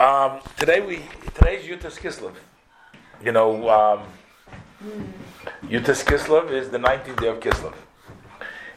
[0.00, 1.02] Um, today we
[1.34, 2.32] today's Yutas Kislev.
[3.22, 4.02] You know, um,
[5.68, 7.74] Kislev is the 19th day of Kislev,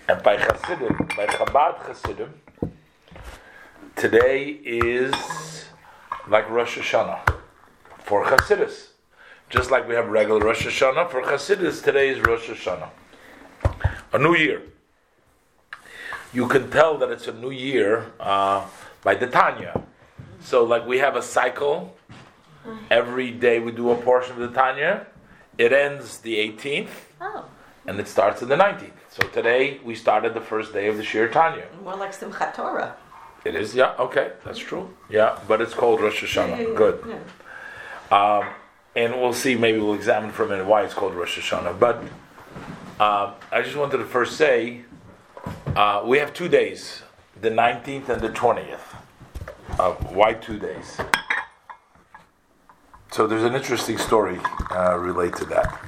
[0.10, 2.34] and by Hasidim, by Chabad Hasidim,
[3.96, 5.14] today is
[6.28, 7.36] like Rosh Hashanah
[8.00, 8.88] for Hasidus.
[9.50, 12.90] Just like we have regular Rosh Hashanah for Hasidus, today is Rosh Hashanah,
[14.12, 14.62] a new year.
[16.34, 18.66] You can tell that it's a new year uh,
[19.06, 19.84] by the Tanya.
[20.44, 21.96] So, like we have a cycle.
[22.90, 25.08] Every day we do a portion of the Tanya.
[25.58, 26.88] It ends the 18th,
[27.20, 27.46] Oh,
[27.86, 28.92] and it starts on the 19th.
[29.10, 31.66] So today we started the first day of the Shir Tanya.
[31.84, 32.96] more like Simchat Torah.
[33.46, 34.96] It is, yeah, okay, that's true.
[35.10, 36.58] Yeah, but it's called Rosh Hashanah.
[36.58, 37.04] Yeah, yeah, Good.
[38.12, 38.18] yeah.
[38.40, 38.50] Um,
[38.96, 41.78] and we'll see, maybe we'll examine for a minute why it's called Rosh Hashanah.
[41.78, 41.98] But
[43.00, 44.84] um, I just wanted to first say
[45.76, 47.04] uh, we have two days,
[47.40, 48.93] the 19th and the 20th.
[49.80, 50.98] Uh, why two days?
[53.12, 54.40] So there's an interesting story
[54.72, 55.80] uh, related to that.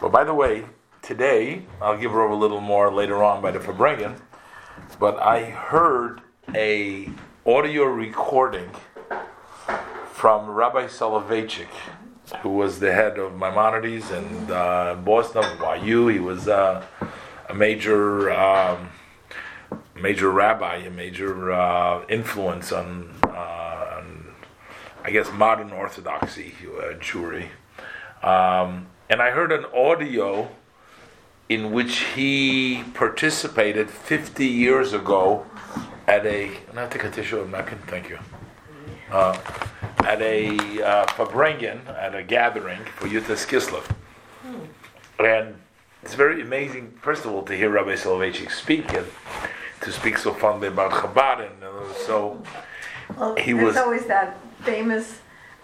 [0.00, 0.64] But by the way,
[1.02, 4.20] today, I'll give her a little more later on by the Farbrengen,
[4.98, 6.20] but I heard
[6.54, 7.10] a
[7.46, 8.70] audio recording
[10.12, 11.68] from Rabbi Soloveitchik,
[12.42, 16.08] who was the head of Maimonides and uh, Boston of YU.
[16.08, 16.84] He was uh,
[17.48, 18.88] a major, um,
[19.96, 24.26] major rabbi, a major uh, influence on, uh, on,
[25.02, 27.48] I guess, modern Orthodoxy uh, Jewry.
[28.22, 30.48] Um, and I heard an audio
[31.48, 35.46] in which he participated 50 years ago
[36.08, 36.50] at a.
[36.74, 37.78] I take a tissue of napkin.
[37.86, 38.18] Thank you.
[39.10, 39.38] Uh,
[40.00, 43.88] at a uh, Farbrengen, at a gathering for Yutas Kislev.
[45.18, 45.56] And
[46.02, 49.06] it's very amazing, first of all, to hear Rabbi Soloveitchik speak and
[49.84, 51.40] to speak so fondly about Chabad.
[51.50, 52.42] And uh, so
[53.16, 55.20] Well, He there's was- always that famous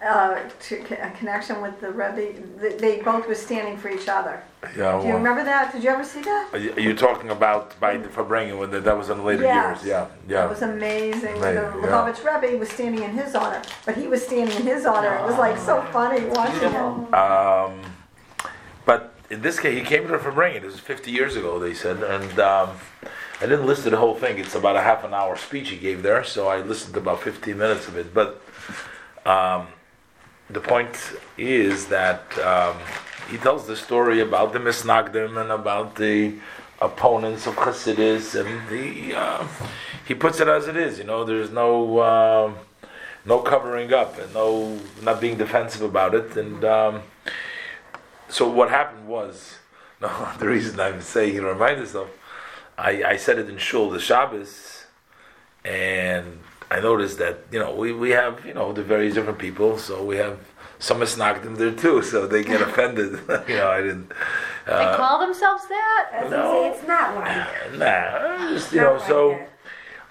[0.07, 2.33] uh, to, a connection with the Rebbe.
[2.79, 4.43] They, both were standing for each other.
[4.63, 5.73] yeah, Do you well, remember that?
[5.73, 6.49] Did you ever see that?
[6.55, 9.43] are you are you talking about by the Farbrengen when that, was in the later
[9.43, 9.85] Yes.
[9.85, 9.89] years?
[9.91, 10.47] Yeah, It yeah.
[10.47, 11.21] was amazing.
[11.41, 11.89] The Amazing, yeah.
[11.91, 15.15] Lubavitch Rebbe was standing in his honor, but he was standing in his honor.
[15.17, 17.13] It was like so funny watching him.
[17.15, 17.73] Um,
[18.87, 20.57] but in this case, he came to Farbrengen.
[20.63, 22.71] It was 50 years ago, they said, and um,
[23.43, 24.39] I didn't listen to the whole thing.
[24.39, 27.23] It's about a half an hour speech he gave there, so I listened to about
[27.23, 28.13] 15 minutes of it.
[28.13, 28.43] But
[29.25, 29.69] um,
[30.51, 30.95] the point
[31.39, 32.77] is that um,
[33.31, 36.35] he tells the story about the Misnagdim and about the
[36.83, 39.47] opponents of Hasidus, and the, uh,
[40.07, 40.99] he puts it as it is.
[40.99, 42.57] You know, there's no um
[43.25, 46.37] no covering up and no not being defensive about it.
[46.37, 47.03] And um,
[48.29, 49.57] so what happened was,
[50.01, 52.11] no, the reason I'm saying it, remind of,
[52.81, 54.85] I, I said it in Shul the Shabbos,
[55.65, 59.79] and I noticed that you know we, we have you know the various different people,
[59.79, 60.39] so we have
[60.79, 63.13] some Misnagdim there too, so they get offended.
[63.49, 64.09] you know, I didn't.
[64.67, 66.09] They Uh, call themselves that?
[66.13, 66.53] As No.
[66.53, 69.31] Say, it's not like nah, just, you know, like so.
[69.31, 69.47] that.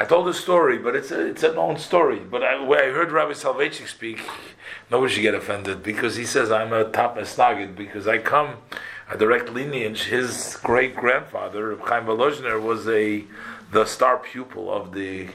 [0.02, 2.20] I told the story, but it's a it's a known story.
[2.20, 4.20] But I, when I heard Rabbi Soloveitchik speak,
[4.90, 8.50] nobody should get offended because he says I'm a top esnagid because I come
[9.10, 10.04] a direct lineage.
[10.06, 13.24] His great grandfather Chaim Volozhiner was a
[13.72, 15.30] the star pupil of the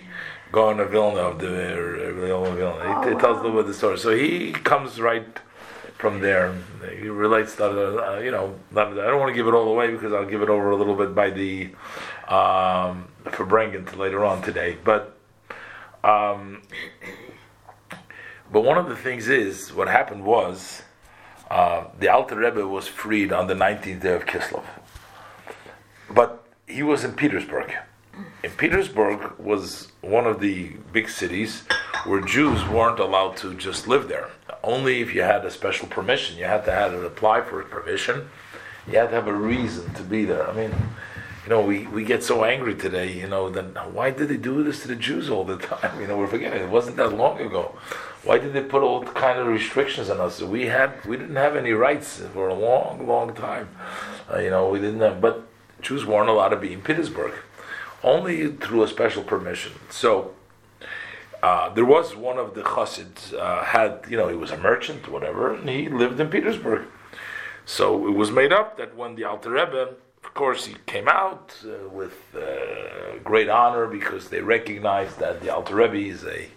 [0.53, 3.03] Gaon of Vilna of the uh, Vilna.
[3.03, 3.99] It, it tells a little bit of the story.
[3.99, 5.27] So he comes right
[5.99, 6.55] from there.
[7.01, 8.55] He relates to uh, you know.
[8.71, 10.77] Not, I don't want to give it all away because I'll give it over a
[10.77, 11.71] little bit by the
[12.29, 14.77] um, Farbrengen to later on today.
[14.85, 15.17] But
[16.05, 16.62] um,
[18.53, 20.83] but one of the things is what happened was
[21.50, 24.65] uh, the Alter Rebbe was freed on the 19th day of Kislev,
[26.10, 27.72] but he was in Petersburg.
[28.43, 31.62] And Petersburg was one of the big cities
[32.05, 34.31] where Jews weren't allowed to just live there.
[34.62, 36.37] Only if you had a special permission.
[36.37, 38.28] You had to have to apply for a permission.
[38.87, 40.49] You had to have a reason to be there.
[40.49, 40.72] I mean,
[41.44, 44.62] you know, we, we get so angry today, you know, then why did they do
[44.62, 46.00] this to the Jews all the time?
[46.00, 47.77] You know, we're forgetting it wasn't that long ago.
[48.22, 50.41] Why did they put all kind of restrictions on us?
[50.41, 53.69] We had we didn't have any rights for a long, long time.
[54.32, 55.46] Uh, you know, we didn't have, but
[55.82, 57.35] Jews weren't allowed to be in Petersburg,
[58.02, 59.73] only through a special permission.
[59.91, 60.32] So
[61.43, 65.11] uh, there was one of the Chassids uh, had you know he was a merchant,
[65.11, 66.87] whatever, and he lived in Petersburg.
[67.67, 69.94] So it was made up that when the Alter Rebbe,
[70.34, 75.54] of course, he came out uh, with uh, great honor because they recognized that the
[75.54, 76.48] Alter Rebbe is a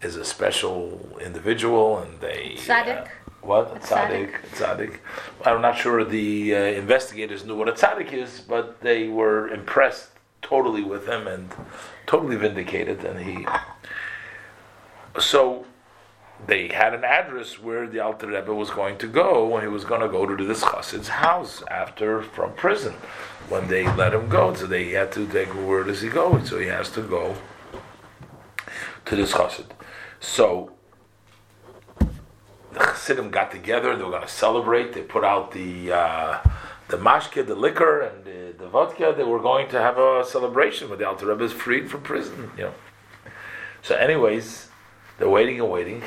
[0.00, 3.06] is a special individual, and they Tzaddik?
[3.06, 3.08] Uh,
[3.40, 4.30] what A tzaddik?
[4.52, 4.98] Tzaddik.
[5.44, 10.10] I'm not sure the uh, investigators knew what a tzaddik is, but they were impressed
[10.40, 11.52] totally with him and
[12.06, 13.44] totally vindicated, and he.
[15.18, 15.66] So
[16.46, 19.84] they had an address where the Alter Rebbe was going to go when he was
[19.84, 22.94] going to go to this chassid's house after from prison
[23.48, 24.54] when they let him go.
[24.54, 26.42] So they had to take where does he go?
[26.44, 27.36] So he has to go
[29.04, 29.66] to this chassid.
[30.20, 30.72] So
[32.72, 33.96] the chassidim got together.
[33.96, 34.92] They were going to celebrate.
[34.92, 36.38] They put out the uh,
[36.88, 39.14] the mashke, the liquor, and the, the vodka.
[39.16, 42.50] They were going to have a celebration when the Alter Rebbe is freed from prison.
[42.56, 42.74] You know.
[43.82, 44.69] So, anyways,
[45.20, 46.02] they're waiting and waiting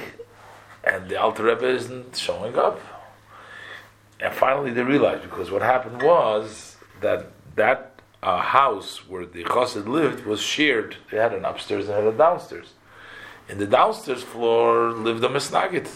[0.84, 2.80] and the Alter Rebbe isn't showing up.
[4.20, 9.88] And finally, they realized because what happened was that that uh, house where the chassid
[9.88, 10.98] lived was shared.
[11.12, 12.74] They had an upstairs and had a downstairs.
[13.50, 15.90] In the downstairs floor lived a misnagit.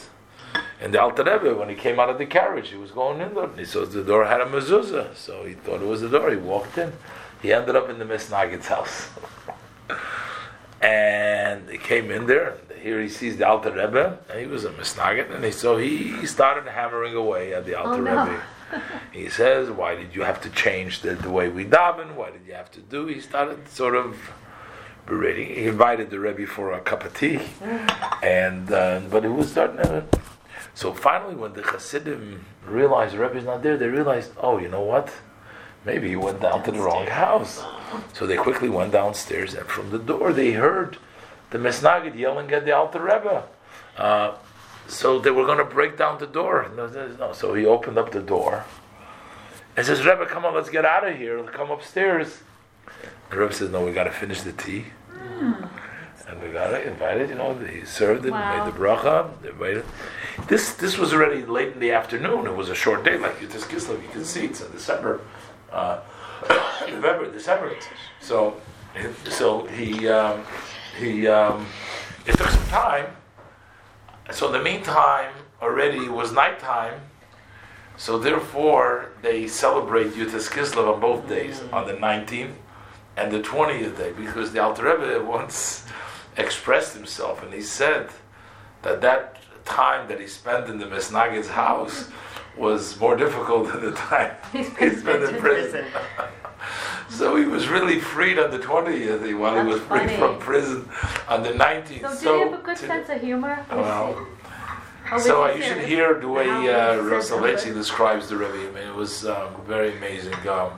[0.80, 3.34] And the Alter Rebbe, when he came out of the carriage, he was going in
[3.34, 3.46] there.
[3.46, 6.30] And he saw the door had a mezuzah, so he thought it was the door.
[6.30, 6.94] He walked in.
[7.42, 9.10] He ended up in the misnagit's house.
[10.82, 12.58] and he came in there
[12.88, 16.26] here he sees the Alter Rebbe, and he was a misnagit, and he, so he
[16.26, 18.24] started hammering away at the Alter oh, no.
[18.24, 18.44] Rebbe.
[19.12, 22.16] he says, "Why did you have to change the, the way we daven?
[22.16, 24.18] Why did you have to do?" He started sort of
[25.06, 25.48] berating.
[25.48, 27.40] He invited the Rebbe for a cup of tea,
[28.24, 29.78] and uh, but it was starting.
[29.78, 30.06] To,
[30.74, 34.70] so finally, when the Hasidim realized the Rebbe is not there, they realized, "Oh, you
[34.70, 35.12] know what?
[35.88, 37.64] Maybe he went down to the wrong house."
[38.14, 40.98] So they quickly went downstairs, and from the door they heard
[41.52, 43.44] the Mesnagid yelling at the Alter Rebbe.
[43.98, 44.36] Uh,
[44.88, 46.70] so they were going to break down the door.
[46.76, 46.88] No,
[47.20, 48.66] no, so he opened up the door
[49.76, 51.42] and says, Rebbe, come on, let's get out of here.
[51.44, 52.42] Come upstairs.
[53.30, 54.86] The Rebbe says, No, we got to finish the tea.
[55.40, 55.70] Mm.
[56.28, 58.66] And we got it, invited, you know, he served it, wow.
[58.66, 59.86] made the bracha, invited.
[60.50, 62.48] This this was already late in the afternoon.
[62.48, 65.22] It was a short day, like you just Kislev, you can see it's in December,
[65.72, 66.00] uh,
[66.90, 67.76] November, December.
[68.22, 68.56] So,
[69.30, 70.44] so he um,
[71.00, 71.66] he um,
[72.26, 73.08] it took some time.
[74.32, 77.00] So in the meantime, already it was nighttime.
[77.98, 82.54] So therefore, they celebrate Yutas Kislev on both days, on the 19th
[83.16, 85.84] and the 20th day, because the Alter Rebbe once
[86.38, 88.10] expressed himself, and he said
[88.84, 92.10] that that time that he spent in the Mesnagid's house
[92.58, 95.86] was more difficult than the time he spent in prison.
[97.10, 100.90] So he was really freed on the 20th while That's he was free from prison
[101.30, 102.02] on the 19th.
[102.02, 103.66] So, so did he have a good sense of humor?
[103.72, 104.28] Well,
[105.20, 107.02] so uh, you should hear the way uh,
[107.74, 108.70] describes the Rebbe.
[108.70, 110.36] I mean, it was um, very amazing.
[110.48, 110.72] Um,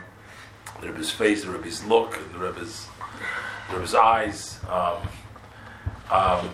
[0.82, 2.88] the Rebbe's face, the Rebbe's look, and the Rebbe's,
[3.70, 4.60] the Rebbe's eyes.
[4.70, 4.98] Um,
[6.12, 6.50] um,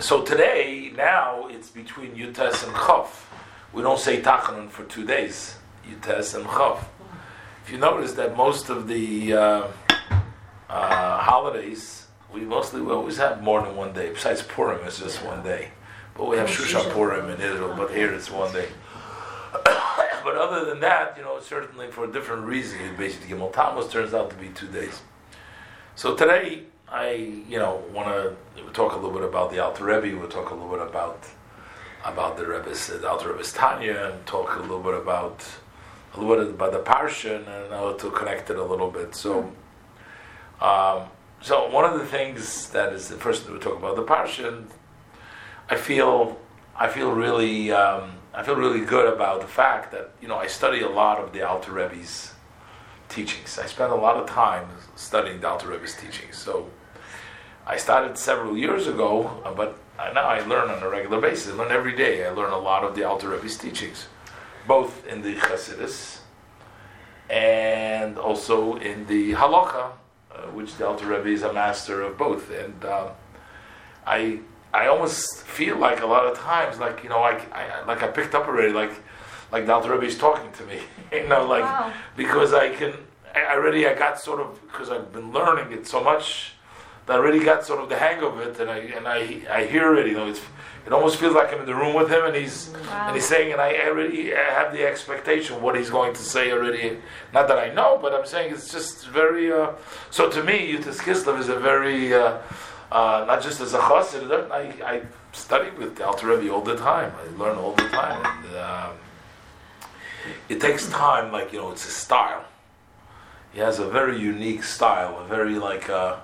[0.00, 3.08] so today, now, it's between Yutes and Chav.
[3.74, 5.56] We don't say Tachanun for two days.
[5.86, 6.84] Yutes and Chav
[7.64, 9.66] if you notice that most of the uh,
[10.68, 14.10] uh, holidays, we mostly we always have more than one day.
[14.12, 15.70] Besides Purim, it's just one day.
[16.14, 18.68] But we have Shushan Purim in Israel, but here it's one day.
[19.64, 24.12] but other than that, you know, certainly for a different reason, basically Gimel Tammuz turns
[24.12, 25.00] out to be two days.
[25.96, 27.12] So today, I,
[27.48, 30.18] you know, want to talk a little bit about the Alter Rebbe.
[30.18, 31.26] We'll talk a little bit about
[32.04, 35.44] about the Rebbe's, the Alter Rebbe's Tanya, and talk a little bit about
[36.14, 39.14] a little bit about the parsha and how to connect it a little bit.
[39.14, 39.52] So,
[40.60, 41.08] um,
[41.40, 44.64] so one of the things that is the first thing we talk about the parsha,
[45.68, 46.38] I feel,
[46.76, 50.46] I feel really, um, I feel really good about the fact that you know I
[50.46, 52.32] study a lot of the Alter Rebbe's
[53.08, 53.58] teachings.
[53.58, 56.36] I spend a lot of time studying the Alter Rebbe's teachings.
[56.36, 56.70] So,
[57.66, 61.52] I started several years ago, but now I learn on a regular basis.
[61.52, 62.26] I learn every day.
[62.26, 64.06] I learn a lot of the Alter Rebbe's teachings
[64.66, 66.20] both in the Chassidus
[67.30, 69.92] and also in the Halacha,
[70.30, 72.50] uh, which the Alter Rebbe is a master of both.
[72.50, 73.10] And um,
[74.06, 74.40] I
[74.72, 78.08] I almost feel like a lot of times, like you know, like I, like I
[78.08, 78.92] picked up already, like
[79.52, 80.80] like the Alter Rebbe is talking to me,
[81.12, 81.92] you know, like wow.
[82.16, 82.94] because I can
[83.34, 86.53] I already I got sort of because I've been learning it so much
[87.08, 89.94] I already got sort of the hang of it, and I and I I hear
[89.96, 90.40] it, you know, it's
[90.86, 93.06] it almost feels like I'm in the room with him, and he's wow.
[93.06, 96.98] and he's saying, and I already have the expectation what he's going to say already.
[97.32, 99.50] Not that I know, but I'm saying it's just very.
[99.50, 99.72] Uh,
[100.10, 102.38] so to me, Yutis Kislev is a very uh,
[102.92, 104.50] uh, not just as a chassid.
[104.50, 107.12] I, I study with the Alter Rebbe all the time.
[107.18, 108.96] I learn all the time, and um,
[110.50, 111.32] it takes time.
[111.32, 112.44] Like you know, it's a style.
[113.52, 115.88] He has a very unique style, a very like.
[115.88, 116.16] Uh,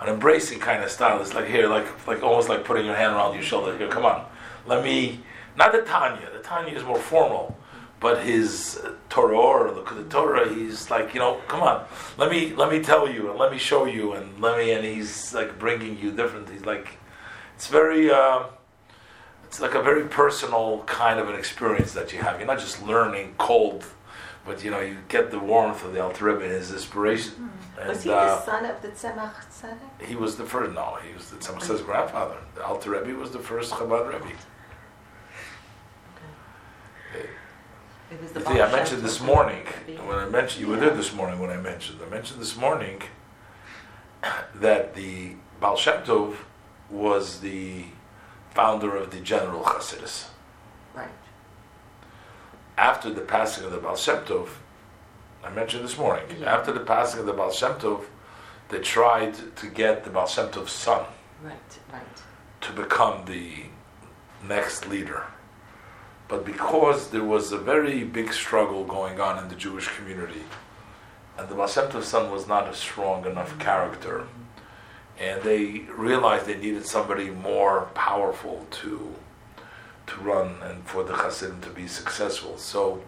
[0.00, 1.20] an embracing kind of style.
[1.20, 3.76] It's like here, like like almost like putting your hand around your shoulder.
[3.76, 4.24] Here, come on,
[4.66, 5.20] let me.
[5.56, 6.30] Not the Tanya.
[6.32, 7.58] The Tanya is more formal,
[7.98, 11.84] but his Torah or the, the Torah, he's like you know, come on,
[12.16, 14.84] let me let me tell you and let me show you and let me and
[14.84, 16.48] he's like bringing you different.
[16.48, 16.98] He's like,
[17.54, 18.10] it's very.
[18.10, 18.44] Uh,
[19.50, 22.38] it's like a very personal kind of an experience that you have.
[22.38, 23.84] You're not just learning cold,
[24.46, 27.50] but you know you get the warmth of the Alter Rebbe and his inspiration.
[27.78, 30.06] And, Was he uh, the son of the Tzemach Tzedek?
[30.06, 30.72] he was the first.
[30.74, 32.36] No, he was the Tzemach Tzedek's grandfather.
[32.54, 34.24] The Alter Rebbe was the first Chabad Rebbe.
[37.14, 37.28] Okay.
[38.12, 40.02] It was the See, I mentioned this morning Rebbe.
[40.02, 42.00] when I mentioned you were there this morning when I mentioned.
[42.04, 43.02] I mentioned this morning
[44.54, 46.34] that the Baal Shem Tov
[46.90, 47.84] was the
[48.50, 50.28] founder of the General Hasidus.
[50.94, 51.08] Right.
[52.80, 54.48] After the passing of the Baal Shem Tov,
[55.44, 56.24] I mentioned this morning.
[56.40, 56.56] Yeah.
[56.56, 58.04] After the passing of the Baal Shem Tov,
[58.70, 61.04] they tried to get the Baal Shem Tov's son
[61.42, 61.78] Right.
[61.92, 62.02] Right.
[62.62, 63.64] to become the
[64.48, 65.24] next leader.
[66.26, 70.44] But because there was a very big struggle going on in the Jewish community,
[71.36, 73.60] and the Baal Shem Tov's son was not a strong enough mm-hmm.
[73.60, 74.26] character,
[75.18, 79.14] and they realized they needed somebody more powerful to
[80.10, 82.58] to run and for the Hasidim to be successful.
[82.58, 83.02] So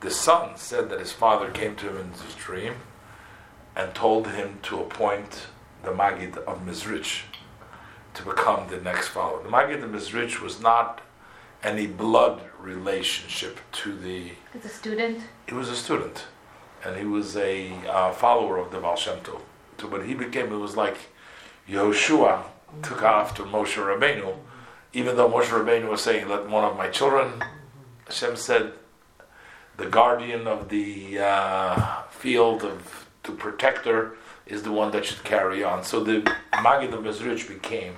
[0.00, 2.74] the son said that his father came to him in his dream
[3.76, 5.46] and told him to appoint
[5.82, 7.22] the Magid of Mizrich
[8.14, 9.42] to become the next follower.
[9.42, 11.02] The Magid of Mizrich was not
[11.62, 14.32] any blood relationship to the.
[14.54, 16.24] As a student, He was a student,
[16.84, 19.40] and he was a uh, follower of the Baal Shem Tov.
[19.78, 20.96] So when he became, it was like
[21.68, 22.42] Yehoshua
[22.82, 24.34] took after Moshe Rabbeinu,
[24.92, 27.42] even though Moshe Rabbeinu was saying, "Let one of my children,"
[28.06, 28.72] Hashem said,
[29.76, 34.16] "The guardian of the uh, field of to protect her
[34.46, 36.20] is the one that should carry on." So the
[36.52, 37.94] Magid of Mizrich became.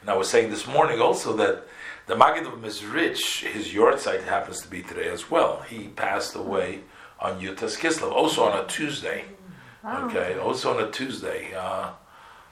[0.00, 1.64] And I was saying this morning also that
[2.06, 5.60] the Magid of Mizrich, his yortzeit happens to be today as well.
[5.60, 6.80] He passed away
[7.20, 9.24] on Yutas Kislev, also on a Tuesday.
[9.84, 11.54] Okay, also on a Tuesday.
[11.54, 11.90] Uh,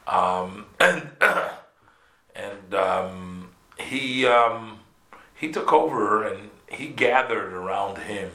[0.06, 1.10] um, and
[2.40, 4.80] and um, he um,
[5.38, 8.30] he took over and he gathered around him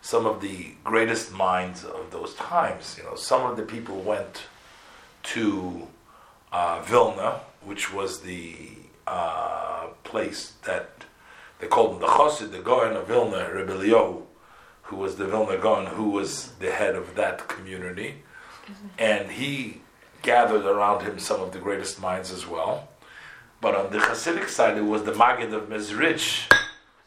[0.00, 2.96] some of the greatest minds of those times.
[2.98, 4.42] You know, some of the people went
[5.34, 5.88] to
[6.52, 8.56] uh, Vilna, which was the
[9.06, 10.90] uh, place that
[11.58, 14.22] they called him the Chassid, the Gaon of Vilna, Rebbe Eliyahu,
[14.82, 18.22] who was the Vilna Gaon, who was the head of that community,
[18.98, 19.80] and he
[20.22, 22.88] gathered around him some of the greatest minds as well.
[23.64, 26.52] But on the Hasidic side, it was the Magid of Mezrich,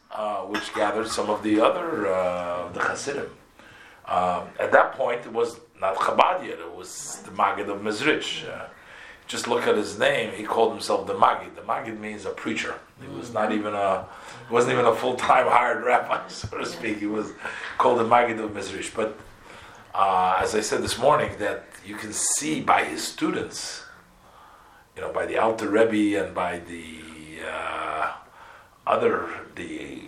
[0.10, 3.30] uh, which gathered some of the other uh, the Hasidim.
[4.08, 8.50] Um, at that point, it was not Chabad yet; it was the Magid of Mezrich.
[8.50, 8.70] Uh,
[9.28, 11.54] just look at his name; he called himself the Magid.
[11.54, 12.74] The Magid means a preacher.
[13.00, 14.08] He was not even a,
[14.48, 16.98] he wasn't even a full-time hired rabbi, so to speak.
[16.98, 17.34] He was
[17.78, 18.96] called the Magid of Mezrich.
[18.96, 19.16] But
[19.94, 23.84] uh, as I said this morning, that you can see by his students,
[24.98, 27.00] you know, by the Alter Rebbe and by the
[27.48, 28.14] uh,
[28.86, 30.02] other, the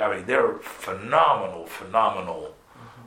[0.00, 2.54] I mean, they're phenomenal, phenomenal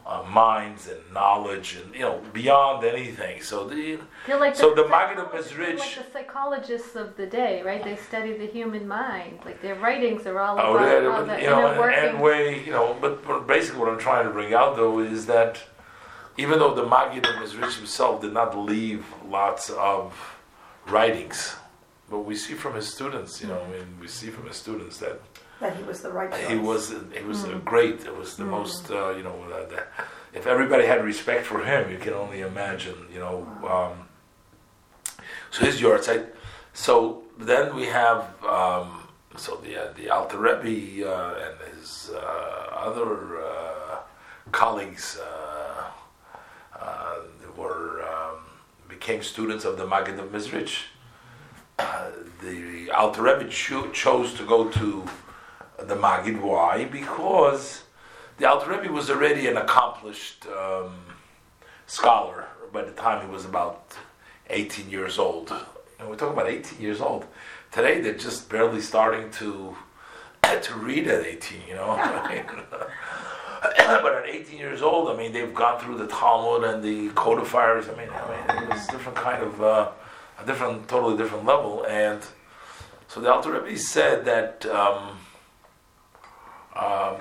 [0.06, 3.42] uh, minds and knowledge, and you know, beyond anything.
[3.42, 7.63] So the they're like So the Maggid of they're like the psychologists of the day,
[7.63, 7.84] right?
[7.84, 9.40] They study the human mind.
[9.44, 12.10] Like their writings are all about Oh, yeah, but, the you know, inner and, workings.
[12.10, 15.25] and way, you know, but, but basically what I'm trying to bring out though is
[15.28, 15.63] that
[16.38, 20.33] even though the Maggid of Mizrich himself did not leave lots of
[20.88, 21.56] writings,
[22.10, 24.98] but we see from his students, you know, I mean, we see from his students
[25.00, 25.20] that
[25.60, 28.06] that he was the right he was he was a great.
[28.06, 29.84] It was the most, uh, you know, uh, the,
[30.34, 33.48] if everybody had respect for him, you can only imagine, you know.
[33.68, 34.08] Um,
[35.52, 36.28] so his yahrzeit.
[36.74, 42.20] So then we have um, so the uh, the Alter Rebbe uh, and his uh,
[42.75, 44.00] other uh,
[44.52, 45.84] colleagues uh,
[46.80, 47.16] uh,
[47.56, 48.40] were um,
[49.04, 50.84] became students of the Maggid of Mizrich.
[51.78, 52.10] Uh,
[52.42, 55.04] the Alter Rebbe cho- chose to go to
[55.78, 56.42] the Maggid.
[56.42, 56.86] Why?
[56.86, 57.84] Because
[58.38, 60.96] the Alter Rebbe was already an accomplished um,
[61.86, 63.94] scholar by the time he was about
[64.50, 65.52] 18 years old.
[66.00, 67.26] And we're talking about 18 years old.
[67.74, 69.76] Today they're just barely starting to
[70.62, 71.92] to read at 18, you know.
[74.03, 77.88] But at 18 years old, I mean, they've gone through the Talmud and the codifiers.
[77.88, 79.91] I mean, I mean, it was a different kind of, uh,
[80.41, 81.86] a different, totally different level.
[81.86, 82.22] And
[83.08, 85.17] so the Alter Rebbe said that um,
[86.75, 87.17] um,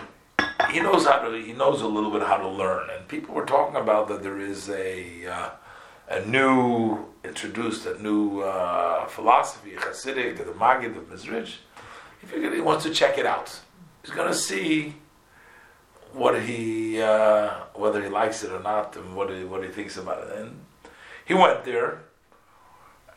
[0.70, 2.88] he knows how to, he knows a little bit how to learn.
[2.90, 5.50] And people were talking about that there is a, uh,
[6.08, 11.56] a new, introduced a new uh, philosophy, Hasidic, the Maggid of Mizrich.
[12.20, 13.60] He figured he wants to check it out.
[14.02, 14.94] He's going to see
[16.14, 19.96] what he uh, whether he likes it or not and what he, what he thinks
[19.96, 20.36] about it.
[20.38, 20.60] And
[21.24, 22.02] he went there,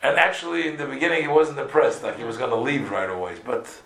[0.02, 3.10] And actually, in the beginning, he wasn't impressed, like he was going to leave right
[3.10, 3.36] away.
[3.44, 3.82] But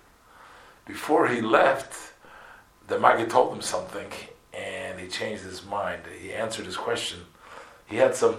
[0.86, 2.12] before he left,
[2.88, 4.08] the Maggid told him something,
[4.52, 6.02] and he changed his mind.
[6.20, 7.20] He answered his question.
[7.86, 8.36] He had some.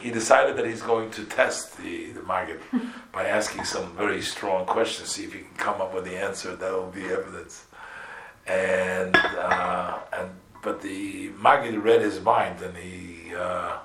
[0.00, 2.20] He decided that he's going to test the, the
[3.12, 6.54] by asking some very strong questions, see if he can come up with the answer
[6.54, 7.64] that will be evidence.
[8.50, 10.30] And uh, and
[10.62, 13.78] but the Maggid read his mind, and he uh,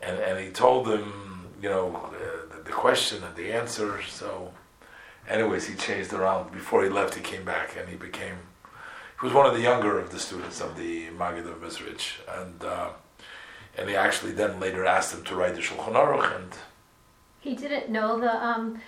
[0.00, 4.00] and and he told him, you know, the, the question and the answer.
[4.02, 4.52] So,
[5.28, 6.52] anyways, he changed around.
[6.52, 8.36] Before he left, he came back, and he became.
[9.20, 12.62] He was one of the younger of the students of the Maggid of Mizrich, and
[12.62, 12.90] uh,
[13.76, 16.52] and he actually then later asked him to write the Shulchan Aruch, and
[17.40, 18.80] He didn't know the um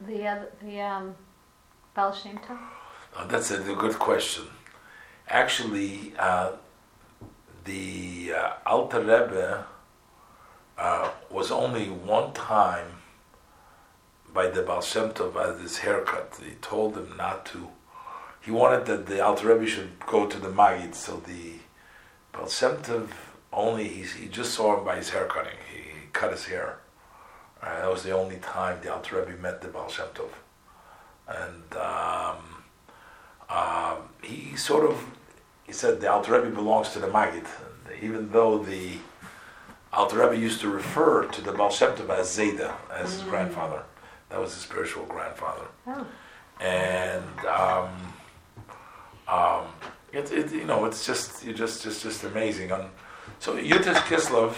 [0.00, 1.16] the uh, the um
[1.94, 2.83] Baal Shem Tov.
[3.16, 4.44] Uh, that's a, good question.
[5.28, 6.52] Actually, uh,
[7.64, 9.66] the uh, Alter Rebbe
[10.76, 12.86] uh, was only one time
[14.32, 16.40] by the Baal Shem Tov his haircut.
[16.44, 17.68] He told him not to.
[18.40, 21.60] He wanted that the Alter Rebbe should go to the Magid, so the
[22.32, 23.08] Baal Shem Tov
[23.52, 25.58] only he, he just saw him by his hair cutting.
[25.72, 26.78] He, he cut his hair.
[27.62, 30.30] Uh, that was the only time the Alter Rebbe met the Baal Shem Tov,
[31.28, 31.63] and
[34.54, 35.04] he sort of
[35.64, 37.46] he said the Alter Rebbe belongs to the Magid,
[38.00, 38.98] even though the
[39.92, 43.82] Alter Rebbe used to refer to the Baal Shem Tov as Zeide, as his grandfather.
[44.28, 46.06] That was his spiritual grandfather Oh,
[46.60, 47.88] and um,
[49.26, 49.64] um,
[50.12, 52.70] it, it, you know, it's just, you just, just, just amazing.
[52.70, 52.84] And
[53.40, 54.54] so Yutas Kislev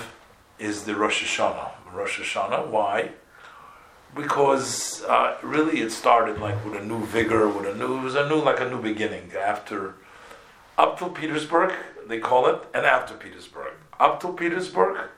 [0.59, 1.71] is the Rosh Hashanah.
[1.95, 2.69] Rosh Hashanah.
[2.69, 3.13] Why?
[4.17, 8.15] Because uh, really, it started like with a new vigor, with a new, it was
[8.15, 9.31] a new, like a new beginning.
[9.39, 9.95] After,
[10.79, 11.75] up till Petersburg,
[12.09, 13.75] they call it, and after Petersburg.
[14.01, 15.09] Up till Petersburg,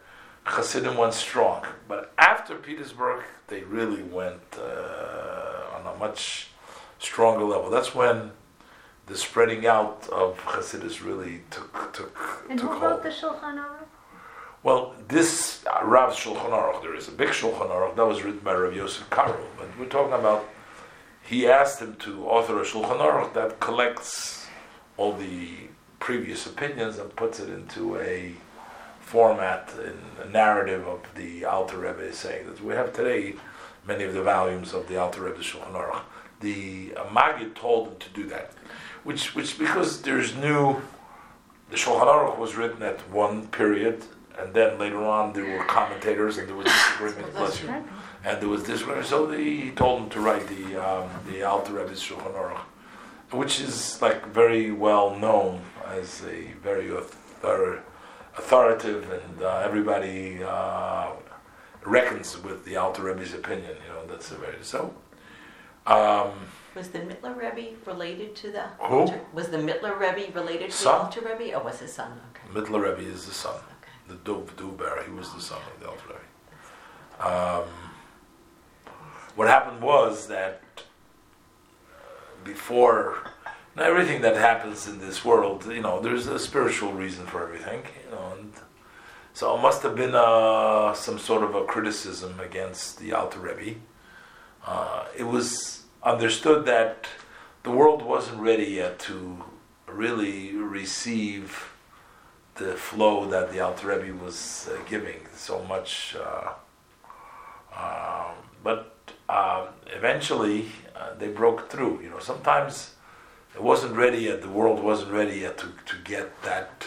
[0.45, 6.49] Hasidim went strong, but after Petersburg, they really went uh, on a much
[6.99, 7.71] stronger level.
[7.71, 8.33] That's when
[9.07, 12.93] the spreading out of Hasidus really took took and took who hold.
[12.93, 13.87] wrote the Shulchan Aruch?
[14.69, 18.41] Well, this uh, Rav's Shulchan Aruch, there is a big Shulchan Aruch that was written
[18.41, 20.47] by Rav Yosef Karo, but we're talking about.
[21.23, 24.47] He asked him to author a Shulchan Aruch that collects
[24.99, 25.69] all the
[26.01, 28.35] previous opinions and puts it into a
[29.01, 33.37] format in a narrative of the Alter Rebbe saying that we have today
[33.87, 36.03] many of the volumes of the Alter Rebbe Shulchan Aruch.
[36.41, 38.53] The uh, told him to do that,
[39.03, 40.83] which which because there's new.
[41.71, 44.05] The Shulchan Aruch was written at one period,
[44.39, 47.35] and then later on there were commentators, and there was disagreement.
[47.35, 47.69] bless you.
[48.25, 51.73] And there was disagreement, so the, he told him to write the um, the Alter
[51.75, 52.61] Rebbe's Shulchan Aruch,
[53.33, 57.83] which is like very well known as a very author,
[58.37, 61.11] authoritative, and uh, everybody uh,
[61.85, 63.77] reckons with the Alter Rebbe's opinion.
[63.87, 64.95] You know, that's a very so.
[65.87, 66.33] Um,
[66.75, 68.99] Was the Mittler Rebbe related to the Who?
[69.01, 69.21] Alter?
[69.33, 70.99] Was the Mittler Rebbe related to Son.
[70.99, 72.21] the Alter Rebbe, or was his son?
[72.31, 72.61] Okay.
[72.61, 73.55] Mittler Rebbe is the son.
[74.09, 76.21] The Dov Duber, he was the son of the Rebbe.
[77.21, 77.69] Um,
[79.37, 80.63] what happened was that
[82.43, 83.19] before
[83.77, 87.83] now everything that happens in this world, you know, there's a spiritual reason for everything,
[88.05, 88.53] you know, and
[89.35, 93.79] so it must have been uh, some sort of a criticism against the Alter Rebbe.
[94.67, 97.07] Uh, it was understood that
[97.63, 99.45] the world wasn't ready yet to
[99.87, 101.68] really receive
[102.59, 106.17] the flow that the Alter Rebbe was uh, giving so much.
[106.17, 106.51] Uh,
[107.77, 108.97] um, but
[109.29, 110.67] um, eventually
[110.97, 112.01] uh, they broke through.
[112.03, 112.95] You know, sometimes
[113.55, 114.43] it wasn't ready yet.
[114.43, 116.87] The world wasn't ready yet to, to get that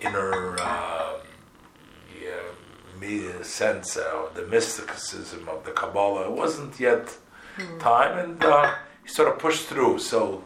[0.00, 1.20] inner um,
[2.22, 6.24] yeah, sense of the mysticism of the Kabbalah.
[6.24, 7.16] It wasn't yet
[7.78, 9.98] time, and uh, he sort of pushed through.
[9.98, 10.44] So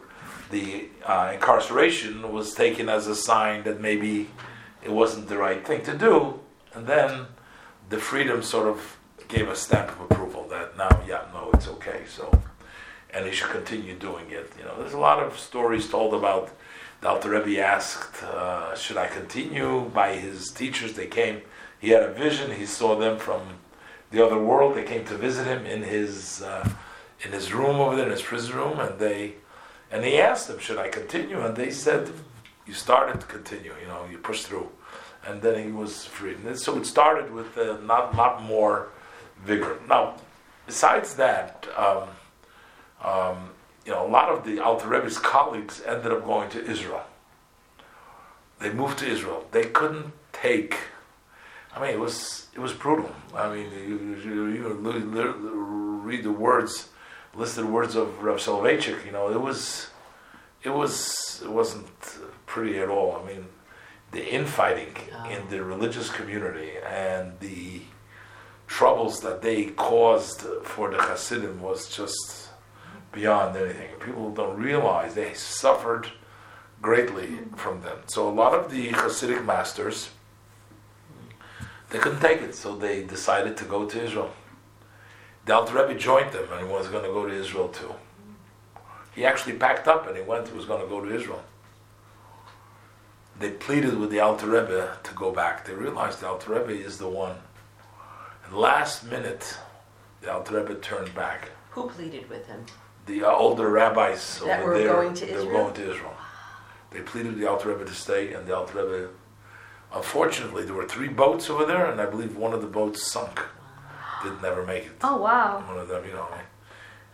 [0.49, 4.29] the uh, incarceration was taken as a sign that maybe
[4.83, 6.39] it wasn't the right thing to do,
[6.73, 7.27] and then
[7.89, 12.01] the freedom sort of gave a stamp of approval that now, yeah, no, it's okay.
[12.07, 12.31] So,
[13.11, 14.51] and he should continue doing it.
[14.57, 16.51] You know, there's a lot of stories told about.
[17.01, 21.41] The Alter Rebbe asked, uh, "Should I continue?" By his teachers, they came.
[21.79, 22.51] He had a vision.
[22.51, 23.41] He saw them from
[24.11, 24.75] the other world.
[24.75, 26.67] They came to visit him in his uh,
[27.23, 29.35] in his room over there, in his prison room, and they
[29.91, 32.11] and he asked them, "Should I continue?" And they said,
[32.65, 33.73] "You started to continue.
[33.81, 34.69] You know, you pushed through."
[35.25, 36.37] And then he was freed.
[36.45, 38.89] And so it started with a not lot more
[39.43, 39.79] vigor.
[39.87, 40.15] Now,
[40.65, 42.09] besides that, um,
[43.01, 43.49] um,
[43.85, 47.03] you know, a lot of the Alter Rebbe's colleagues ended up going to Israel.
[48.59, 49.45] They moved to Israel.
[49.51, 50.75] They couldn't take
[51.75, 53.09] I mean, it was it was brutal.
[53.33, 54.67] I mean, you, you, you
[56.03, 56.88] read the words,
[57.39, 59.05] listed words of Rav Soloveitchik.
[59.05, 59.87] You know, it was
[60.61, 61.87] it was it wasn't
[62.45, 63.19] pretty at all.
[63.21, 63.45] I mean,
[64.11, 65.29] the infighting oh.
[65.29, 67.81] in the religious community and the
[68.67, 72.49] troubles that they caused for the Hasidim was just
[73.11, 73.89] beyond anything.
[73.99, 76.11] People don't realize they suffered
[76.81, 77.55] greatly mm-hmm.
[77.55, 77.97] from them.
[78.07, 80.09] So a lot of the Hasidic masters
[81.89, 84.31] they couldn't take it, so they decided to go to Israel.
[85.49, 87.95] The Alter Rebbe joined them and he was going to go to Israel too.
[89.15, 90.47] He actually packed up and he went.
[90.47, 91.43] He was going to go to Israel.
[93.39, 95.65] They pleaded with the Alter Rebbe to go back.
[95.65, 97.37] They realized the Alter Rebbe is the one
[98.45, 99.57] And last minute,
[100.21, 101.49] the Alter Rebbe turned back.
[101.71, 102.67] Who pleaded with him?
[103.07, 106.13] The uh, older rabbis that over were there, going to they were going to Israel.
[106.91, 109.09] They pleaded with the Alter Rebbe to stay, and the Alter Rebbe.
[109.95, 113.41] Unfortunately, there were three boats over there, and I believe one of the boats sunk.
[114.23, 114.91] Did never make it.
[115.03, 115.63] Oh wow!
[115.65, 116.27] One of them, you know.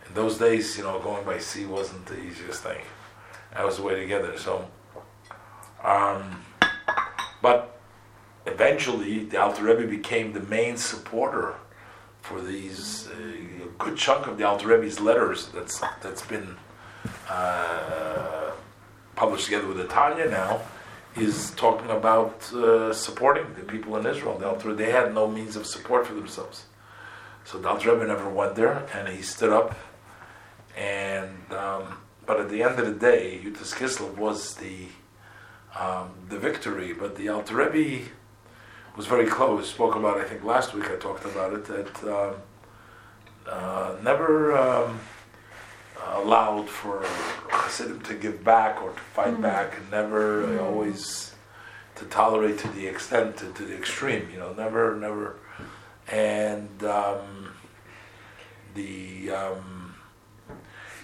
[0.08, 2.80] In those days, you know, going by sea wasn't the easiest thing.
[3.52, 4.38] That was the way to get there.
[4.38, 4.68] So,
[5.82, 6.42] um,
[7.42, 7.80] but
[8.46, 11.54] eventually the Alter Rebbe became the main supporter
[12.22, 13.08] for these.
[13.08, 16.56] Uh, a good chunk of the Alter Rebbe's letters that's that's been
[17.28, 18.52] uh,
[19.14, 20.60] published together with the Tanya now
[21.16, 24.38] is talking about uh, supporting the people in Israel.
[24.38, 26.66] The Alter they had no means of support for themselves,
[27.46, 29.74] so the Alter Rebbe never went there, and he stood up.
[30.76, 34.88] And um, but at the end of the day, Yutas Kislev was the
[35.78, 36.92] um, the victory.
[36.92, 38.08] But the Alter Rebbe
[38.96, 39.70] was very close.
[39.70, 42.34] Spoke about, I think last week I talked about it, that um,
[43.48, 44.98] uh, never um,
[46.14, 47.04] allowed for
[47.48, 49.42] Hasidim to give back or to fight mm-hmm.
[49.42, 50.64] back, and never mm-hmm.
[50.64, 51.34] always
[51.96, 55.36] to tolerate to the extent, to, to, the extreme, you know, never, never.
[56.08, 57.35] And um,
[58.76, 59.94] the, um,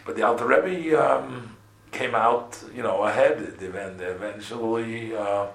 [0.07, 1.57] but the Alter Rebbe um,
[1.91, 5.47] came out, you know, ahead, and eventually uh,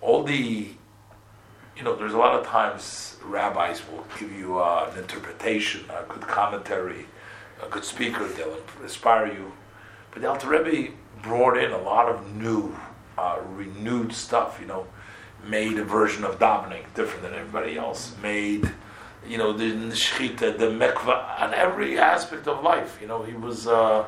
[0.00, 0.70] all the
[1.76, 6.04] you know, there's a lot of times rabbis will give you uh, an interpretation, a
[6.08, 7.06] good commentary,
[7.62, 9.52] a good speaker, they'll inspire you.
[10.10, 12.76] But the Alter Rebbe brought in a lot of new,
[13.16, 14.86] uh, renewed stuff, you know,
[15.46, 18.70] made a version of davening different than everybody else, made,
[19.26, 22.98] you know, the shechita, the mikvah, on every aspect of life.
[23.00, 24.06] You know, he was, uh,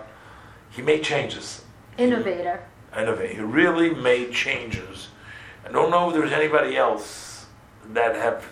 [0.70, 1.64] he made changes.
[1.98, 2.64] Innovator.
[2.94, 3.35] He, innovator.
[3.35, 5.09] He really made changes.
[5.66, 7.46] I don't know if there's anybody else
[7.92, 8.44] that have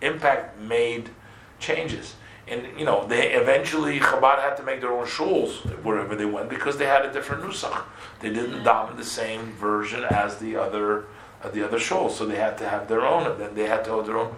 [0.00, 1.10] impact made
[1.58, 2.14] changes.
[2.46, 6.48] And you know, they eventually Chabad had to make their own shuls wherever they went
[6.48, 7.82] because they had a different nusach.
[8.20, 11.06] They didn't daven the same version as the other
[11.42, 13.84] uh, the other shuls, so they had to have their own, and then they had
[13.84, 14.34] to have their own.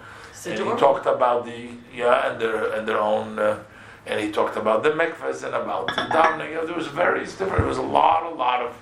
[0.46, 3.62] And he talked about the yeah, and their and their own, uh,
[4.06, 6.48] and he talked about the mikvahs and about the davening.
[6.50, 7.58] You know, there was various different.
[7.58, 8.74] There was a lot, a lot of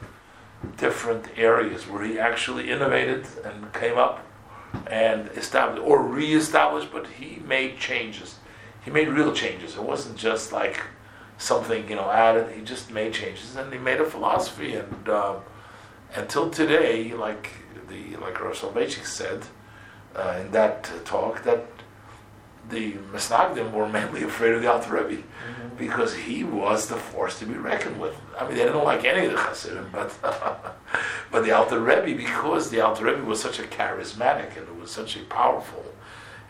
[0.76, 4.24] different areas where he actually innovated and came up
[4.86, 8.36] and established or re-established, but he made changes.
[8.84, 9.74] He made real changes.
[9.76, 10.80] It wasn't just like
[11.38, 12.54] something you know added.
[12.54, 14.74] He just made changes, and he made a philosophy.
[14.74, 15.36] And uh,
[16.14, 17.50] until today, like
[17.88, 19.42] the like Rosh Soloveitchik said
[20.16, 21.64] uh, in that talk, that
[22.68, 25.76] the Misnagdim were mainly afraid of the Alter Rebbe mm-hmm.
[25.76, 28.16] because he was the force to be reckoned with.
[28.38, 30.14] I mean, they didn't like any of the Hasidim, but
[31.30, 34.90] but the Alter Rebbe, because the Alter Rebbe was such a charismatic and it was
[34.90, 35.84] such a powerful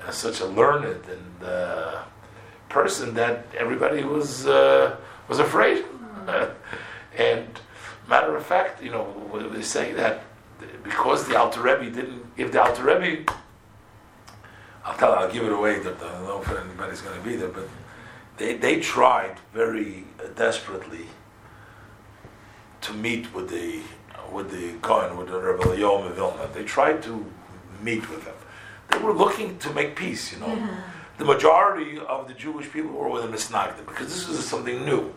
[0.05, 2.03] and such a learned and uh,
[2.69, 4.97] person that everybody was uh,
[5.29, 5.85] was afraid.
[7.17, 7.61] and
[8.09, 10.25] matter of fact, you know, they say that
[10.83, 13.33] because the Alter Rebbe didn't, if the Alter Rebbe
[14.85, 15.13] I'll tell.
[15.13, 15.79] I'll give it away.
[15.79, 17.69] That I don't know if anybody's going to be there, but
[18.37, 20.05] they they tried very
[20.37, 21.07] desperately
[22.83, 23.81] to meet with the
[24.33, 26.49] with the Cohen, with the Rebbe Yom Vilna.
[26.53, 27.25] They tried to
[27.83, 28.35] meet with them.
[28.91, 30.33] They were looking to make peace.
[30.33, 30.83] You know, yeah.
[31.19, 35.15] the majority of the Jewish people were with the Misnagdim because this was something new.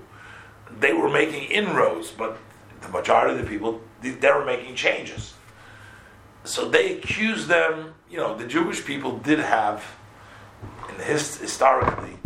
[0.79, 2.37] They were making inroads, but
[2.81, 5.33] the majority of the people they were making changes
[6.43, 7.93] so they accused them.
[8.11, 9.85] You know, the Jewish people did have,
[10.89, 12.17] in the hist- historically,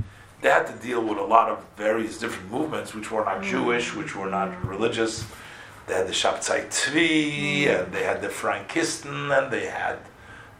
[0.42, 3.44] they had to deal with a lot of various different movements, which were not mm.
[3.44, 5.26] Jewish, which were not religious.
[5.86, 7.84] They had the Shabtai Tzvi, mm.
[7.84, 10.00] and they had the Frankisten, and they had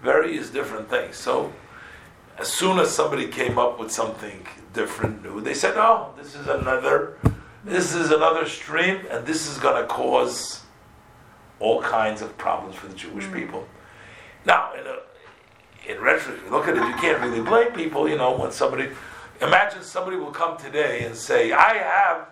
[0.04, 1.16] various different things.
[1.16, 1.52] So,
[2.38, 6.48] as soon as somebody came up with something different, new, they said, "Oh, this is
[6.48, 7.18] another,
[7.64, 10.62] this is another stream, and this is going to cause."
[11.58, 13.34] all kinds of problems for the Jewish mm.
[13.34, 13.66] people.
[14.46, 14.98] Now, in a,
[15.88, 18.90] in retrospect, you look at it, you can't really blame people, you know, when somebody,
[19.42, 22.28] imagine somebody will come today and say, I have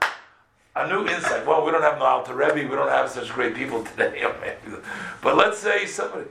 [0.76, 1.46] a new insight.
[1.46, 4.24] Well, we don't have no Alter Rebbe, we don't have such great people today.
[4.26, 4.82] Oh,
[5.22, 6.26] but let's say somebody,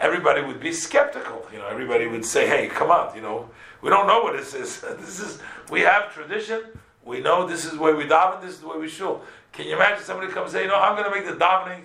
[0.00, 3.50] everybody would be skeptical, you know, everybody would say, hey, come on, you know,
[3.82, 4.84] we don't know what this is.
[5.00, 6.62] This is, we have tradition,
[7.04, 9.22] we know this is the way we daven, this is the way we shul.
[9.52, 11.82] Can you imagine somebody come and say, you know, I'm going to make the davening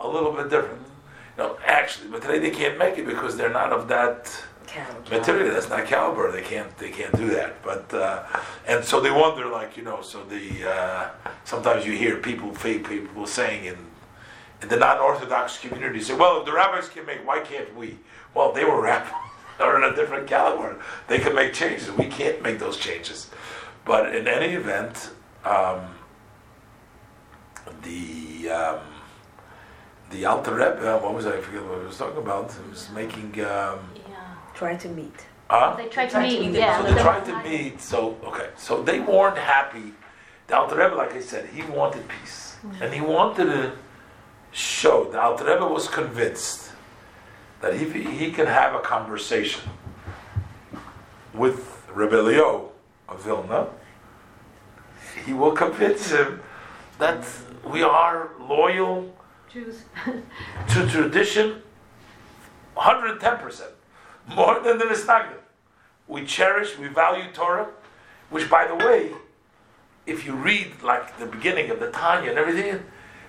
[0.00, 0.82] a little bit different?
[1.38, 5.18] No, actually, but today they can't make it because they're not of that Calibre.
[5.18, 5.54] material.
[5.54, 6.32] That's not caliber.
[6.32, 6.76] They can't.
[6.78, 7.62] They can't do that.
[7.62, 8.24] But uh,
[8.66, 10.02] and so they wonder, like you know.
[10.02, 11.10] So the uh,
[11.44, 13.76] sometimes you hear people, fake people saying in
[14.60, 17.98] in the non-orthodox community, say, "Well, if the rabbis can make, why can't we?"
[18.34, 19.12] Well, they were rabbis.
[19.58, 20.80] They're in a different caliber.
[21.06, 21.90] They can make changes.
[21.92, 23.30] We can't make those changes.
[23.84, 25.10] But in any event,
[25.44, 25.80] um,
[27.82, 28.80] the um,
[30.10, 32.50] the Alter Rebbe, what was I, I forget what I was talking about.
[32.50, 33.44] It was making.
[33.44, 33.80] Um,
[34.54, 35.14] Trying to meet.
[35.48, 35.74] huh?
[35.76, 36.78] They tried to Tried to meet, meet yeah.
[36.78, 37.80] So they they tried weren't to meet.
[37.80, 39.92] So okay, so they weren't happy.
[40.48, 43.72] The Alter Rebbe, like I said, he wanted peace, and he wanted to
[44.50, 45.04] show.
[45.12, 46.72] The Alter Rebbe was convinced
[47.60, 49.62] that he, he can have a conversation
[51.34, 52.72] with Rebbe Leo
[53.08, 53.68] of Vilna,
[55.24, 56.40] he will convince him
[56.98, 57.24] that
[57.64, 59.14] we are loyal
[59.52, 59.84] Jews.
[60.04, 61.62] to tradition
[62.76, 63.62] 110%,
[64.28, 65.38] more than the Misnagdim.
[66.06, 67.68] We cherish, we value Torah,
[68.30, 69.10] which, by the way,
[70.06, 72.82] if you read like the beginning of the Tanya and everything,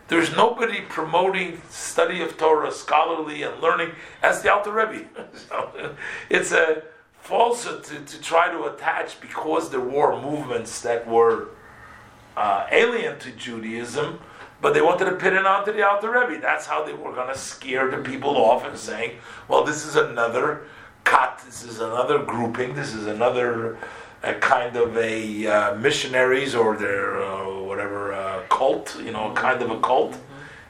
[0.07, 3.91] there's nobody promoting study of Torah, scholarly and learning
[4.23, 5.05] as the Alter Rebbe.
[5.33, 5.95] so
[6.29, 6.83] it's a
[7.21, 11.49] falsehood to, to try to attach because there were movements that were
[12.35, 14.19] uh, alien to Judaism,
[14.61, 16.41] but they wanted to pin it onto the Alter Rebbe.
[16.41, 19.17] That's how they were going to scare the people off and saying,
[19.47, 20.63] well, this is another
[21.03, 23.77] cut, this is another grouping, this is another
[24.23, 29.61] a kind of a uh, missionaries or their uh, whatever uh, cult, you know, kind
[29.61, 30.17] of a cult,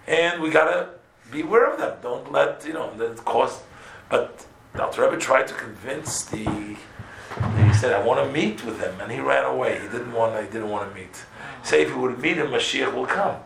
[0.07, 0.89] and we gotta
[1.31, 1.97] be aware of them.
[2.01, 3.63] Don't let you know that cost.
[4.09, 6.45] But the Alter Rebbe tried to convince the.
[6.45, 9.79] He said, "I want to meet with him," and he ran away.
[9.79, 10.39] He didn't want.
[10.39, 11.23] He didn't want to meet.
[11.63, 13.37] Say if he would meet him, Mashiach will come.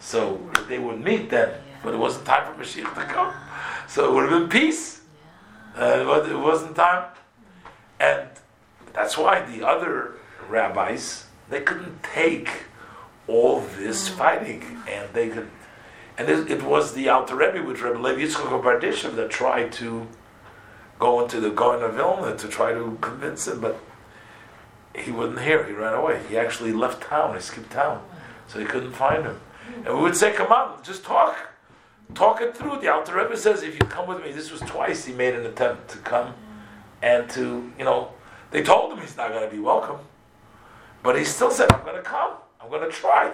[0.00, 1.50] So they would meet then,
[1.82, 3.34] but it wasn't time for Mashiach to come.
[3.88, 5.00] So it would have been peace.
[5.76, 7.04] Uh, it was- it wasn't time,
[8.00, 8.28] and
[8.92, 10.14] that's why the other
[10.48, 12.64] rabbis they couldn't take
[13.26, 15.48] all this fighting, and they could.
[16.16, 19.72] And it, it was the Alter Rebbe with Rebbe Levi Yitzchak of Berditchev that tried
[19.74, 20.08] to
[20.98, 23.78] go into the Gaon of Vilna to try to convince him, but
[24.94, 25.64] he wouldn't hear.
[25.64, 26.20] He ran away.
[26.28, 27.34] He actually left town.
[27.34, 28.02] He skipped town,
[28.48, 29.40] so he couldn't find him.
[29.84, 31.36] And we would say, "Come on, just talk,
[32.14, 35.04] talk it through." The Alter Rebbe says, "If you come with me," this was twice
[35.04, 36.34] he made an attempt to come,
[37.02, 38.12] and to you know,
[38.50, 39.98] they told him he's not going to be welcome,
[41.02, 42.32] but he still said, "I'm going to come.
[42.60, 43.32] I'm going to try.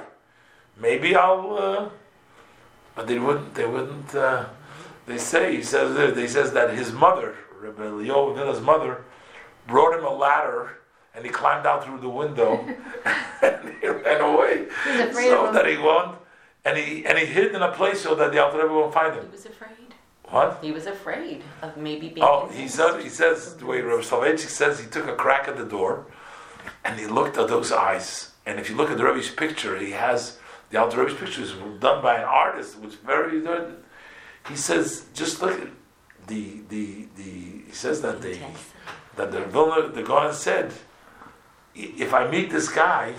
[0.80, 1.88] Maybe I'll." Uh,
[2.94, 3.54] but they wouldn't.
[3.54, 4.14] They wouldn't.
[4.14, 4.46] Uh,
[5.06, 9.04] they say he says there- he says that his mother, Rebbe Leo Villa's mother,
[9.66, 10.78] brought him a ladder.
[11.16, 12.66] And he climbed out through the window,
[13.40, 14.66] and he ran away.
[15.12, 16.18] So that he won't,
[16.64, 19.14] and he and he hid in a place so that the Alter Rebbe won't find
[19.14, 19.24] him.
[19.24, 19.70] He was afraid.
[20.24, 20.59] What?
[20.62, 22.27] He was afraid of maybe being.
[22.27, 25.57] Oh, he said he says the way Rabbi Soloveitchik says he took a crack at
[25.57, 26.07] the door,
[26.85, 28.33] and he looked at those eyes.
[28.46, 30.38] And if you look at the Rebbe's picture, he has
[30.70, 33.77] the Alter Rebbe's picture is done by an artist, which very good.
[34.48, 35.68] He says, just look at
[36.27, 37.62] the the the.
[37.66, 38.38] He says that the
[39.16, 40.72] that the Vilna the Gaon said,
[41.74, 43.14] if I meet this guy,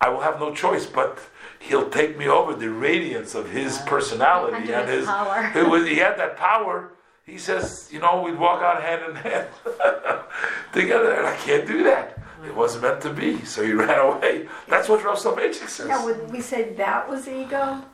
[0.00, 1.18] I will have no choice, but
[1.60, 5.52] he'll take me over the radiance of his personality Under and his his power.
[5.54, 6.92] it was, he had that power.
[7.24, 9.46] He says, you know, we'd walk out hand in hand
[10.72, 12.18] together, and I can't do that.
[12.44, 14.48] It wasn't meant to be, so he ran away.
[14.66, 15.86] That's what Rav Soloveitchik says.
[15.86, 17.84] Yeah, we said that was ego?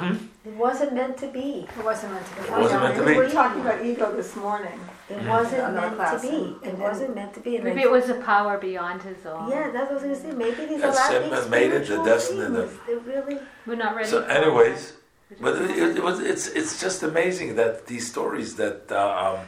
[0.00, 1.66] It wasn't meant to be.
[1.78, 2.40] It wasn't meant to be.
[2.48, 3.16] It wasn't meant to We be.
[3.16, 4.80] were talking about ego this morning.
[5.08, 6.68] It wasn't Another meant to be.
[6.68, 7.56] It wasn't meant to be.
[7.56, 9.48] And Maybe it was a power beyond his own.
[9.50, 10.36] yeah, that's what I was gonna say.
[10.36, 12.80] Maybe these are That's not him these that made it, the spiritual destiny, the- things.
[12.88, 13.38] They really.
[13.66, 14.08] We're not ready.
[14.08, 14.94] So, anyways,
[15.40, 19.46] but it, it was it's it's just amazing that these stories that uh, um,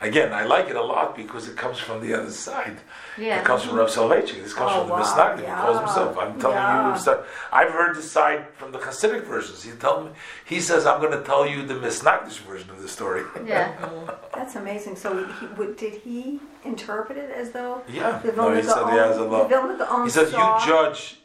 [0.00, 2.76] again I like it a lot because it comes from the other side.
[3.18, 3.40] yeah.
[3.40, 4.42] It comes from Rav Soloveitchik.
[4.42, 5.02] This comes Oh, from the wow.
[5.02, 5.40] Misnagdim.
[5.40, 6.18] He calls himself.
[6.18, 6.92] I'm telling Yeah.
[6.94, 7.20] you stuff.
[7.52, 9.62] I've heard this side from the Hasidic versions.
[9.62, 10.10] He tell me.
[10.44, 13.22] He says I'm going to tell you the Misnagdish version of the story.
[13.46, 13.72] Yeah.
[14.34, 14.96] That's amazing.
[14.96, 18.18] So he, he, did he interpret it as though Yeah.
[18.18, 19.42] the No, he Vilna said he has a lot.
[19.48, 21.18] the Vilna Gaon He says saw- you judge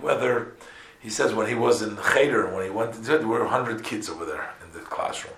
[0.00, 0.54] whether.
[1.00, 4.24] He says when he was in Cheder, when he went, there were hundred kids over
[4.24, 5.34] there in the classroom,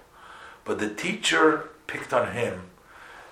[0.65, 2.71] but the teacher picked on him,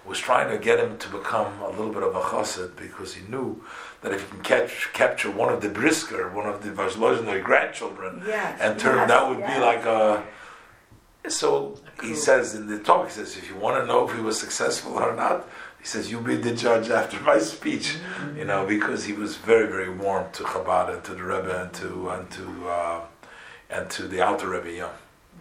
[0.04, 3.26] was trying to get him to become a little bit of a chassid because he
[3.28, 3.62] knew
[4.02, 8.22] that if he can catch, capture one of the brisker, one of the Volozhiner grandchildren,
[8.26, 9.54] Yes, and turn yes, that would yes.
[9.54, 10.24] be like a.
[11.28, 14.22] So he says in the talk, he says, if you want to know if he
[14.22, 15.48] was successful or not,
[15.80, 17.96] he says, you be the judge after my speech,
[18.36, 21.72] you know, because he was very, very warm to Chabad and to the Rebbe and
[21.74, 23.00] to and to uh,
[23.70, 24.72] and to the Alter Rebbe.
[24.72, 24.90] Yeah.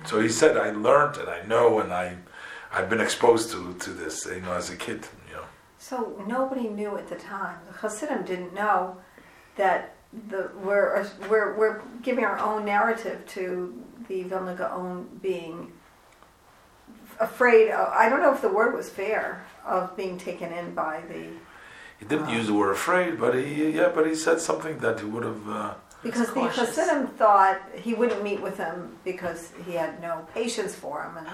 [0.05, 2.17] So he said, I learned and I know and I
[2.75, 5.07] I've been exposed to to this, you know, as a kid.
[5.29, 5.45] You know.
[5.77, 7.57] So nobody knew at the time.
[7.67, 8.97] The Hasidim didn't know
[9.55, 9.95] that
[10.29, 13.73] the we're we're we're giving our own narrative to
[14.09, 15.71] the Vilna Gaon being
[17.19, 17.71] afraid.
[17.71, 21.29] Of, I don't know if the word was fair of being taken in by the
[21.99, 25.05] He didn't use the word afraid, but he yeah, but he said something that he
[25.05, 25.49] would have.
[25.49, 26.41] Uh, because the.
[26.41, 31.27] Hasidim thought he wouldn't meet with him because he had no patience for him, and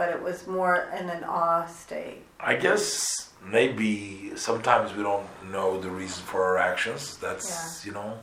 [0.00, 2.22] but it was more in an awe state.
[2.52, 7.18] I guess maybe sometimes we don't know the reason for our actions.
[7.18, 8.18] That's you know,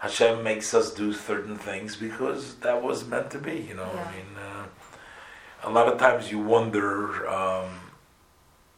[0.00, 3.56] Hashem makes us do certain things because that was meant to be.
[3.68, 4.08] You know, Yeah.
[4.08, 7.68] I mean, uh, a lot of times you wonder, um,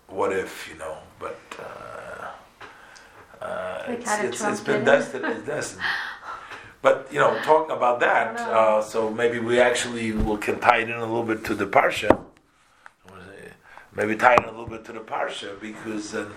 [0.08, 1.40] what if you know, but.
[1.58, 2.26] Uh,
[3.42, 5.24] uh, it's, it's, it's been destined.
[5.24, 5.82] It's destined.
[6.82, 10.90] But you know, talking about that, uh, so maybe we actually will can tie it
[10.90, 12.23] in a little bit to the parsha.
[13.96, 16.32] Maybe tie in a little bit to the parsha because um,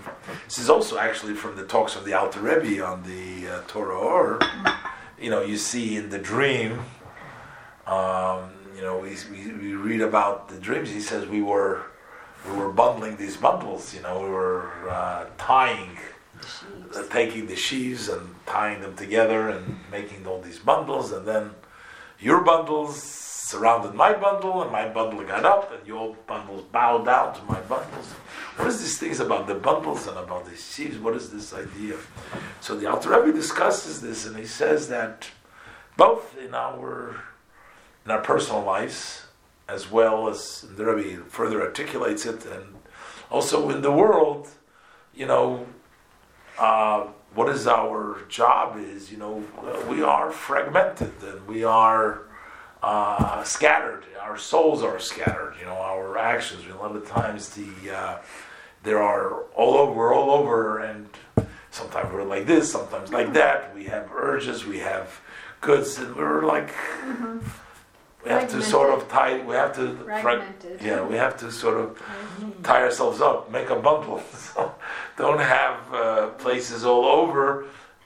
[0.46, 3.98] this is also actually from the talks of the Alter Rebbe on the uh, Torah
[3.98, 4.40] or
[5.20, 6.80] you know you see in the dream.
[7.88, 10.92] Um, you know, we, we, we read about the dreams.
[10.92, 11.86] He says we were
[12.48, 13.92] we were bundling these bundles.
[13.94, 15.98] You know, we were uh, tying
[16.96, 21.52] uh, taking the sheaves and tying them together and making all these bundles, and then
[22.20, 23.02] your bundles
[23.48, 27.60] surrounded my bundle, and my bundle got up, and your bundles bowed down to my
[27.62, 28.08] bundles.
[28.58, 30.98] What is these things about the bundles and about the sheaves?
[30.98, 31.96] What is this idea?
[32.60, 35.30] So the Alter Rebbe discusses this, and he says that
[35.96, 37.22] both in our
[38.04, 39.28] in our personal lives,
[39.70, 42.76] as well as the Rebbe further articulates it, and
[43.32, 44.50] also in the world,
[45.16, 45.66] you know,
[46.60, 49.42] uh, what is our job is, you know,
[49.90, 52.27] we are fragmented and we are
[52.84, 54.04] uh, scattered.
[54.22, 55.56] Our souls are scattered.
[55.60, 56.64] You know, our actions.
[56.72, 58.18] A lot of times, the uh,
[58.84, 61.10] there are all over, we're all over, and
[61.72, 63.74] sometimes we're like this, sometimes like that.
[63.76, 65.20] We have urges, we have
[65.62, 66.74] goods, and we're like.
[68.26, 69.40] We have to sort of tie.
[69.46, 69.96] We have to.
[70.04, 70.82] Fragmented.
[70.82, 72.02] yeah, we have to sort of
[72.62, 74.22] tie ourselves up, make a bundle.
[74.58, 74.74] So
[75.18, 77.66] don't have uh, places all over,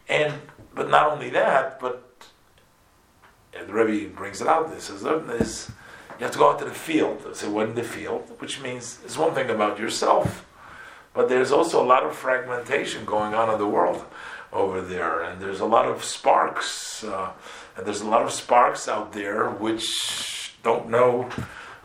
[0.10, 0.34] and
[0.75, 2.11] but not only that, but
[3.54, 4.72] and the Rebbe brings it out.
[4.72, 5.72] This says "Look, this
[6.22, 7.36] you have to go out to the field.
[7.36, 10.46] So what in the field, which means it's one thing about yourself,
[11.16, 14.06] but there's also a lot of fragmentation going on in the world
[14.54, 17.32] over there, and there's a lot of sparks, uh,
[17.76, 21.28] and there's a lot of sparks out there which don't know.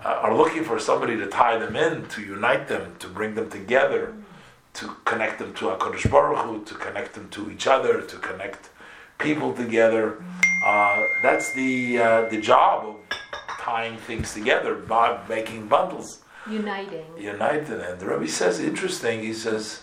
[0.04, 3.48] Uh, are looking for somebody to tie them in, to unite them, to bring them
[3.48, 4.14] together,
[4.74, 8.68] to connect them to Hakadosh Baruch Hu, to connect them to each other, to connect
[9.18, 10.22] people together.
[10.64, 12.96] Uh, that's the uh, the job of
[13.60, 17.04] tying things together by making bundles, Uniting.
[17.18, 17.80] Uniting.
[17.80, 19.20] And the Rebbe says, interesting.
[19.20, 19.82] He says,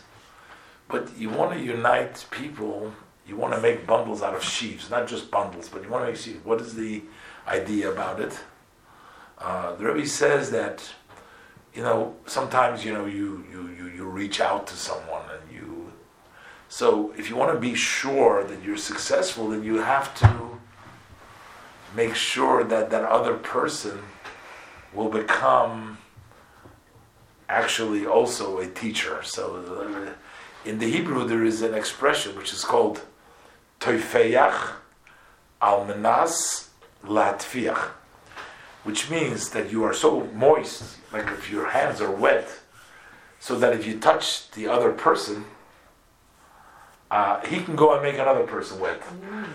[0.87, 2.93] but you want to unite people.
[3.27, 6.11] You want to make bundles out of sheaves, not just bundles, but you want to
[6.11, 6.43] make sheaves.
[6.45, 7.03] What is the
[7.47, 8.39] idea about it?
[9.39, 10.83] Uh, the Rebbe says that
[11.73, 15.52] you know sometimes you know you, you, you, you reach out to someone and you
[16.79, 20.57] so if you want to be sure that you're successful then you have to
[21.95, 24.01] make sure that that other person
[24.91, 25.99] will become
[27.47, 29.21] actually also a teacher.
[29.21, 30.13] So uh,
[30.67, 33.01] in the Hebrew there is an expression which is called
[33.79, 34.71] toifeyach
[35.61, 36.69] al menas
[37.05, 37.89] latfiach
[38.81, 42.49] which means that you are so moist, like if your hands are wet,
[43.39, 45.45] so that if you touch the other person,
[47.13, 48.99] uh, he can go and make another person wet.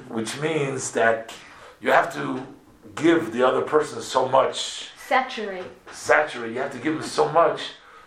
[0.09, 1.33] Which means that
[1.81, 2.47] you have to
[2.95, 5.65] give the other person so much, Saturate.
[5.91, 7.61] saturate, you have to give them so much,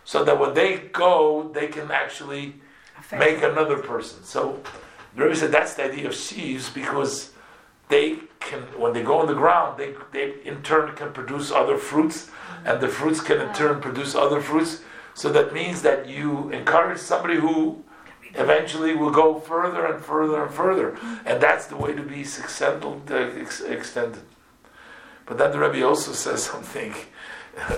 [0.06, 2.56] so that when they go, they can actually
[3.12, 4.24] make another person.
[4.24, 4.62] So
[5.16, 7.32] the Rebbe said that's the idea of sheaves because
[7.90, 11.78] they can, when they go on the ground, they, they in turn can produce other
[11.78, 12.30] fruits,
[12.64, 14.82] and the fruits can in turn produce other fruits.
[15.14, 17.84] So that means that you encourage somebody who
[18.36, 23.72] eventually will go further and further and further, and that's the way to be uh,
[23.72, 24.24] extended.
[25.26, 26.94] But then the Rebbe also says something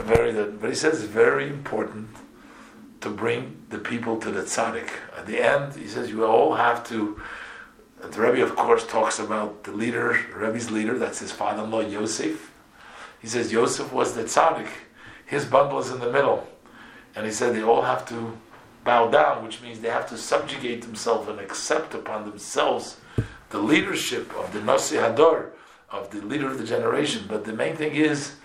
[0.04, 2.10] very, but he says it's very important
[3.02, 4.90] to bring the people to the tzaddik.
[5.18, 7.22] At the end, he says you all have to.
[8.02, 10.98] The Rebbe, of course, talks about the leader, Rebbe's leader.
[10.98, 12.52] That's his father-in-law Yosef.
[13.22, 14.68] He says Yosef was the tzaddik.
[15.26, 16.48] His bundle is in the middle,
[17.16, 18.38] and he said they all have to
[18.84, 22.98] bow down, which means they have to subjugate themselves and accept upon themselves
[23.50, 25.50] the leadership of the Nasi Hador,
[25.90, 27.26] of the leader of the generation.
[27.28, 28.36] But the main thing is,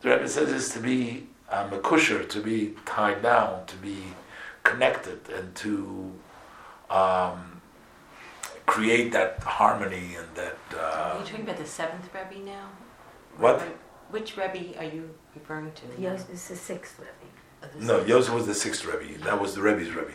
[0.00, 3.98] the Rebbe says, is to be um, a kesher, to be tied down, to be
[4.62, 6.12] connected, and to
[6.90, 7.60] um,
[8.66, 10.56] create that harmony and that.
[10.78, 12.68] Are Uh, you talking about the seventh Rebbe now?
[13.38, 13.60] what?
[14.10, 15.82] Which Rebbe are you referring to?
[15.98, 17.10] Yes, it's the sixth Rebbe.
[17.78, 18.04] No?
[18.04, 19.18] Yosef was the sixth Rebbe.
[19.24, 20.12] That was the Rebbe's Rebbe.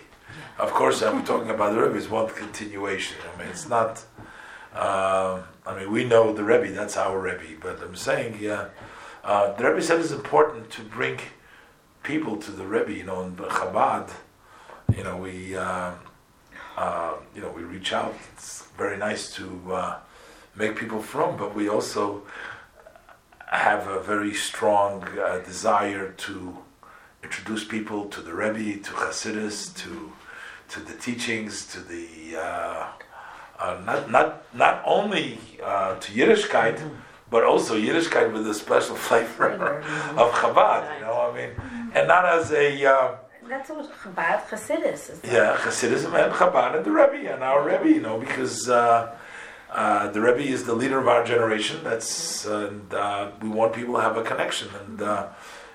[0.57, 1.95] Of course, I'm talking about the Rebbe.
[1.95, 3.17] It's one continuation.
[3.33, 4.03] I mean, it's not.
[4.73, 6.71] Um, I mean, we know the Rebbe.
[6.71, 7.59] That's our Rebbe.
[7.61, 8.67] But I'm saying, yeah,
[9.23, 11.19] uh, the Rebbe said it's important to bring
[12.03, 12.93] people to the Rebbe.
[12.93, 14.11] You know, in Chabad,
[14.95, 15.93] you know, we, uh,
[16.77, 18.15] uh, you know, we reach out.
[18.33, 19.99] It's very nice to uh,
[20.55, 22.23] make people from, but we also
[23.47, 26.59] have a very strong uh, desire to
[27.23, 30.11] introduce people to the Rebbe, to Hasidus, to
[30.69, 32.87] to the teachings, to the uh,
[33.59, 36.79] uh, not not not only uh, to Yiddishkeit,
[37.29, 39.79] but also Yiddishkeit with a special flavor
[40.17, 40.95] of Chabad.
[40.95, 43.15] You know, I mean, and not as a uh,
[43.47, 45.19] That's what Chabad Chassidus is.
[45.23, 47.89] yeah Hasidism and Chabad and the Rebbe and our Rebbe.
[47.89, 48.69] You know, because.
[48.69, 49.15] Uh,
[49.71, 51.83] uh, the Rebbe is the leader of our generation.
[51.83, 54.67] That's and uh, we want people to have a connection.
[54.81, 55.27] And uh,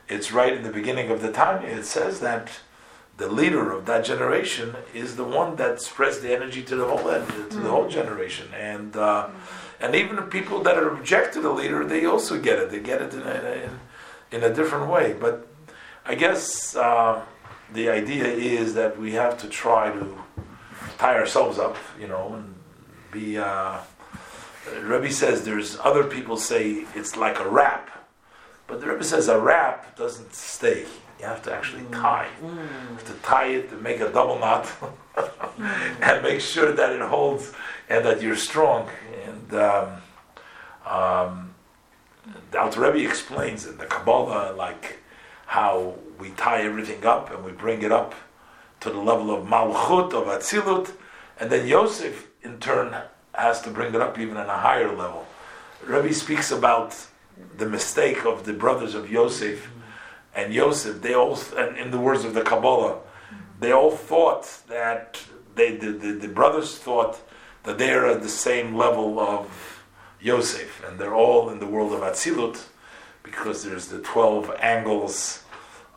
[0.09, 1.69] it's right in the beginning of the Tanya.
[1.69, 2.51] It says that
[3.17, 6.99] the leader of that generation is the one that spreads the energy to the whole
[6.99, 8.49] to the whole generation.
[8.55, 9.29] And uh,
[9.81, 12.71] and even the people that are object to the leader, they also get it.
[12.71, 13.71] They get it in a,
[14.33, 15.15] in, in a different way.
[15.19, 15.47] But
[16.05, 17.23] I guess uh,
[17.73, 20.19] the idea is that we have to try to
[20.99, 22.55] tie ourselves up, you know, and
[23.11, 23.39] be.
[23.39, 23.79] Uh,
[24.83, 27.84] Rebbe says there's other people say it's like a wrap,
[28.67, 30.87] but the Rebbe says a wrap doesn't stay.
[31.21, 32.29] You have to actually tie.
[32.43, 34.71] You have to tie it and make a double knot
[36.03, 37.53] and make sure that it holds
[37.89, 38.89] and that you're strong.
[39.25, 40.03] And um,
[40.87, 41.55] um,
[42.51, 44.99] the Alter Rebbe explains in the Kabbalah like
[45.47, 48.15] how we tie everything up and we bring it up
[48.81, 50.93] to the level of Malchut, of Atzilut,
[51.39, 52.95] and then Yosef in turn
[53.35, 55.27] has to bring it up even on a higher level.
[55.85, 56.97] Rebbe speaks about
[57.57, 59.71] the mistake of the brothers of Yosef
[60.35, 61.01] and Yosef.
[61.03, 62.99] They all, and in the words of the Kabbalah,
[63.61, 65.21] they all thought that
[65.55, 67.21] they, the, the, the brothers thought
[67.63, 69.85] that they are at the same level of
[70.21, 72.67] Yosef, and they're all in the world of Atzilut
[73.23, 75.43] because there's the twelve angles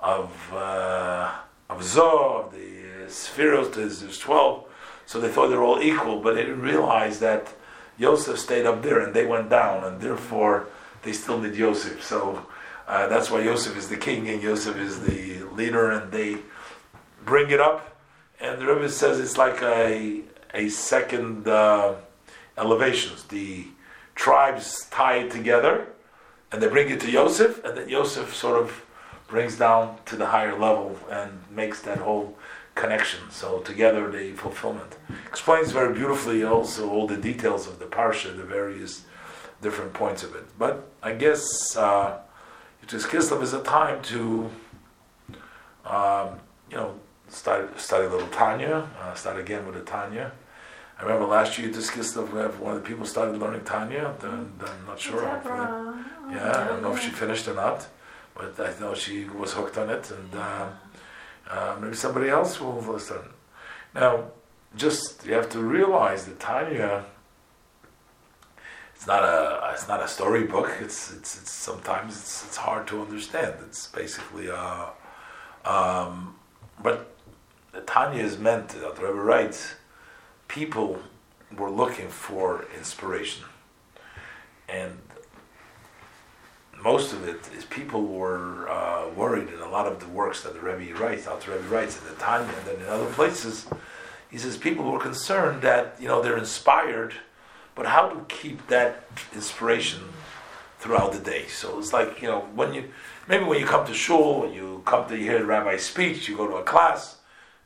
[0.02, 1.34] of uh,
[1.70, 3.74] of Zoh, the uh, Sphirot.
[3.74, 4.66] There's, there's twelve,
[5.06, 7.54] so they thought they were all equal, but they didn't realize that
[7.98, 10.68] Yosef stayed up there and they went down, and therefore
[11.04, 12.04] they still need Yosef.
[12.04, 12.46] So
[12.88, 16.38] uh, that's why Yosef is the king and Yosef is the leader, and they
[17.26, 17.98] bring it up.
[18.40, 20.22] And the Rebbe says it's like a
[20.54, 21.96] a second uh,
[22.58, 23.24] elevations.
[23.24, 23.68] The
[24.16, 25.88] tribes tie it together,
[26.52, 28.84] and they bring it to Yosef, and then Yosef sort of
[29.28, 32.38] brings down to the higher level and makes that whole
[32.76, 33.20] connection.
[33.30, 34.96] So together, the fulfillment
[35.28, 39.04] explains very beautifully also all the details of the parsha, the various
[39.62, 40.46] different points of it.
[40.58, 42.20] But I guess uh,
[42.84, 44.50] Yud Tes Kislev is a time to,
[45.86, 46.40] um,
[46.70, 46.96] you know,
[47.30, 48.90] start study a little Tanya.
[49.02, 50.32] Uh, start again with the Tanya.
[51.00, 54.16] I remember last year Yud Tes Kislev, one of the people started learning Tanya.
[54.20, 55.26] Then, then I'm not sure.
[55.26, 56.36] hopefully.
[56.36, 57.88] Yeah, I don't know if she finished or not,
[58.36, 60.70] but I know she was hooked on it, and uh,
[61.50, 63.20] uh, maybe somebody else will listen.
[63.96, 64.26] Now,
[64.76, 67.06] just you have to realize that Tanya.
[68.98, 70.72] It's not a it's not a storybook.
[70.82, 73.54] It's it's, it's sometimes it's, it's hard to understand.
[73.68, 74.88] It's basically uh,
[75.66, 76.36] um,
[76.82, 77.14] but
[77.86, 78.70] Tanya is meant.
[78.70, 79.76] The Rebbe writes,
[80.48, 80.98] people
[81.56, 83.46] were looking for inspiration,
[84.68, 84.98] and
[86.82, 90.56] most of it is people were uh, worried in a lot of the works that
[90.56, 93.68] the Rebbe writes, Alter Rebbe writes in the Tanya, and then in other places,
[94.32, 97.14] he says people were concerned that you know they're inspired,
[97.78, 100.02] but how to keep that inspiration
[100.80, 101.46] throughout the day.
[101.48, 102.84] So it's like you know when you
[103.30, 106.36] maybe when you come to shul, when you come to hear the rabbi's speech, you
[106.36, 107.18] go to a class,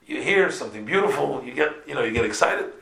[0.06, 2.74] you hear something beautiful, you get you know you get excited,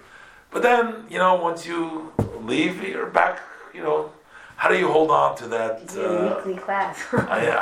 [0.52, 2.12] but then you know once you
[2.42, 3.40] leave, you're back
[3.74, 4.12] you know
[4.60, 5.82] how do you hold on to that?
[5.84, 6.98] It's Uh, weekly class.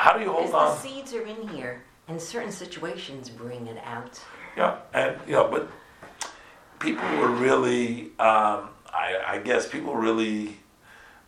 [0.03, 3.77] How do you hold Because the seeds are in here, and certain situations bring it
[3.85, 4.19] out.
[4.55, 5.69] Yeah, and you know, but
[6.79, 10.57] people were really, um, I, I guess, people really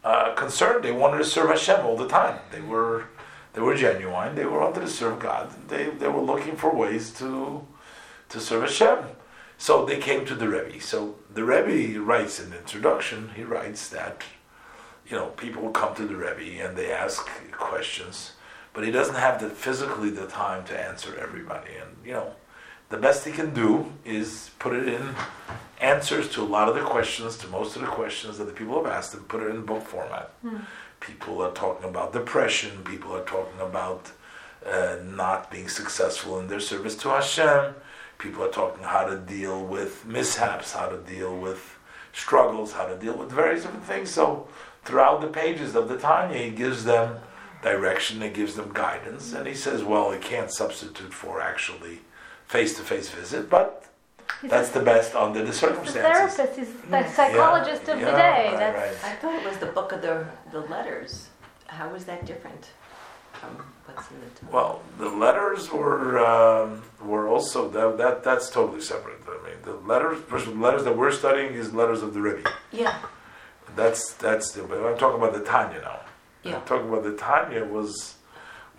[0.04, 0.84] uh, concerned.
[0.84, 2.40] They wanted to serve Hashem all the time.
[2.52, 3.06] They were,
[3.54, 4.36] they were genuine.
[4.36, 5.54] They were wanted to serve God.
[5.68, 7.66] They they were looking for ways to
[8.30, 9.00] to serve Hashem.
[9.58, 10.80] So they came to the Rebbe.
[10.80, 13.32] So the Rebbe writes in the introduction.
[13.36, 14.24] He writes that
[15.08, 18.34] you know people come to the Rebbe and they ask questions,
[18.74, 21.72] but he doesn't have the physically the time to answer everybody.
[21.82, 22.34] And you know
[22.90, 25.16] the best he can do is put it in
[25.80, 28.84] answers to a lot of the questions, to most of the questions that the people
[28.84, 30.32] have asked him, put it in book format.
[31.00, 34.12] People are talking about depression, people are talking about
[34.66, 37.76] uh, not being successful in their service to Hashem,
[38.18, 41.78] people are talking how to deal with mishaps, how to deal with
[42.12, 44.10] struggles, how to deal with various different things.
[44.10, 44.50] So
[44.84, 47.20] throughout the pages of the Tanya, he gives them
[47.62, 52.00] direction, he gives them guidance, and he says, well, it can't substitute for actually
[52.50, 53.86] face-to-face visit, but
[54.42, 56.36] He's that's a, the best under the he's a circumstances.
[56.36, 56.60] therapist.
[56.60, 58.48] He's the psychologist of Yeah, the day.
[58.52, 59.12] right, That's right.
[59.12, 61.28] I thought it was the book of the, the letters.
[61.68, 62.70] How is that different
[63.34, 63.50] from
[63.86, 64.52] what's in the Torah?
[64.52, 69.20] Well, the letters were um, were also that, that that's totally separate.
[69.28, 72.50] I mean, the letters, first the letters that we're studying is letters of the Rebbe.
[72.72, 72.98] Yeah,
[73.76, 74.64] That's that's the.
[74.64, 76.00] But I'm talking about the Tanya now.
[76.44, 76.56] Yeah.
[76.58, 78.16] I'm talking about the Tanya was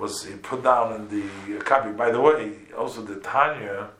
[0.00, 1.90] was he put down in the copy.
[1.92, 3.90] By the way, also the Tanya,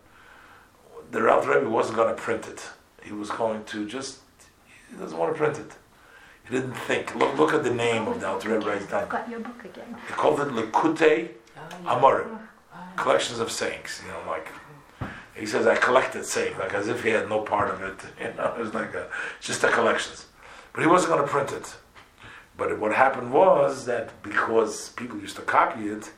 [1.11, 2.61] the Alter Rebbe wasn't going to print it.
[3.03, 4.19] He was going to just
[4.91, 5.73] he doesn't want to print it.
[6.45, 7.15] He didn't think.
[7.15, 8.97] Look look at the name of the Alter Rebbe Tanya.
[8.97, 9.97] I've got your book again.
[10.09, 11.31] He called it Lekute
[11.61, 11.99] Oh, yeah.
[11.99, 12.39] Amorim,
[12.97, 14.03] collections of sayings.
[14.05, 14.49] You know, like
[15.35, 17.99] he says, I collected sayings, like as if he had no part of it.
[18.21, 19.09] You know, it was like a,
[19.41, 20.27] just a collections.
[20.73, 21.75] But he wasn't going to print it.
[22.61, 26.13] But what happened was that because people used to copy it,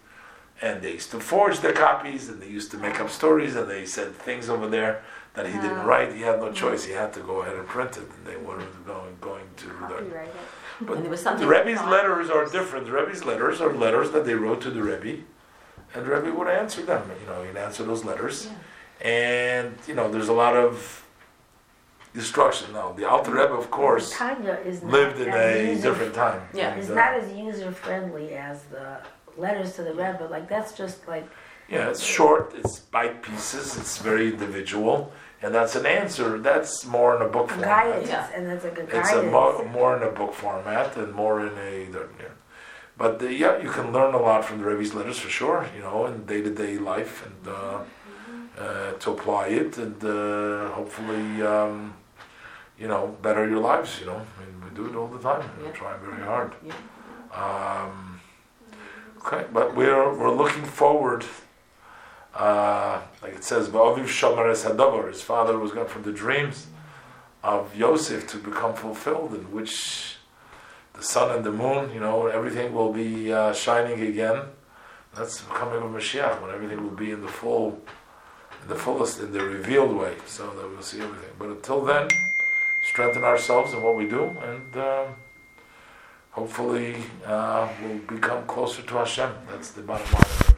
[0.61, 3.71] and they used to forge their copies, and they used to make up stories, and
[3.71, 4.95] they said things over there
[5.35, 5.91] that he didn't Ah.
[5.91, 6.11] write.
[6.13, 6.83] He had no choice.
[6.85, 8.61] He had to go ahead and print it, and they were
[8.93, 9.67] going going to.
[9.91, 10.35] The, it.
[10.81, 11.91] but And there was the something Rebbe's wrong.
[11.97, 12.87] letters are different.
[12.87, 15.15] The Rebbe's letters are letters that they wrote to the Rebbe,
[15.95, 17.03] and the Rebbe would answer them.
[17.21, 19.09] You know, he'd answer those letters, Yeah.
[19.19, 20.75] and you know, there's a lot of
[22.15, 22.73] destruction.
[22.73, 26.43] Now, the Alter Rebbe, of course, Tanya is not lived in a user- different time.
[26.53, 26.75] Yeah.
[26.75, 28.87] It's And, uh, not as user friendly as the
[29.37, 30.27] letters to the Rebbe.
[30.31, 31.27] Like that's just like
[31.69, 32.53] yeah, it's short.
[32.59, 33.77] It's bite pieces.
[33.81, 34.97] It's very individual,
[35.43, 36.39] and that's an answer.
[36.39, 37.69] That's more in a book format.
[37.85, 38.29] guidance, Yeah.
[38.35, 41.55] and it's like a It's a mo- more in a book format and more in
[41.71, 41.73] a.
[42.21, 42.29] Yeah.
[42.99, 45.61] But the, yeah, you can learn a lot from the Rebbe's letters for sure.
[45.75, 47.79] You know, in day to day life and uh,
[48.63, 51.95] uh, to apply it and uh, hopefully, um,
[52.83, 54.01] you know, better your lives.
[54.01, 55.49] You know, I mean, we do it all the time.
[55.63, 55.71] Yeah.
[55.71, 56.53] trying very hard.
[56.67, 56.75] Yeah.
[57.43, 58.21] Um,
[59.25, 61.25] okay, but we're we're looking forward.
[62.35, 66.67] Uh, like it says, "Va'aviv shomer es hadavar." His father was gone from the dreams
[67.45, 70.17] of Yosef to become fulfilled, in which
[70.95, 74.43] the sun and the moon, you know, everything will be uh, shining again.
[75.15, 77.81] That's the coming of Mashiach when everything will be in the full,
[78.63, 81.31] in the fullest, in the revealed way, so that we'll see everything.
[81.39, 82.09] But until then,
[82.83, 85.07] strengthen ourselves in what we do, and um,
[86.31, 89.31] hopefully uh, we'll become closer to Hashem.
[89.49, 90.52] That's the bottom line.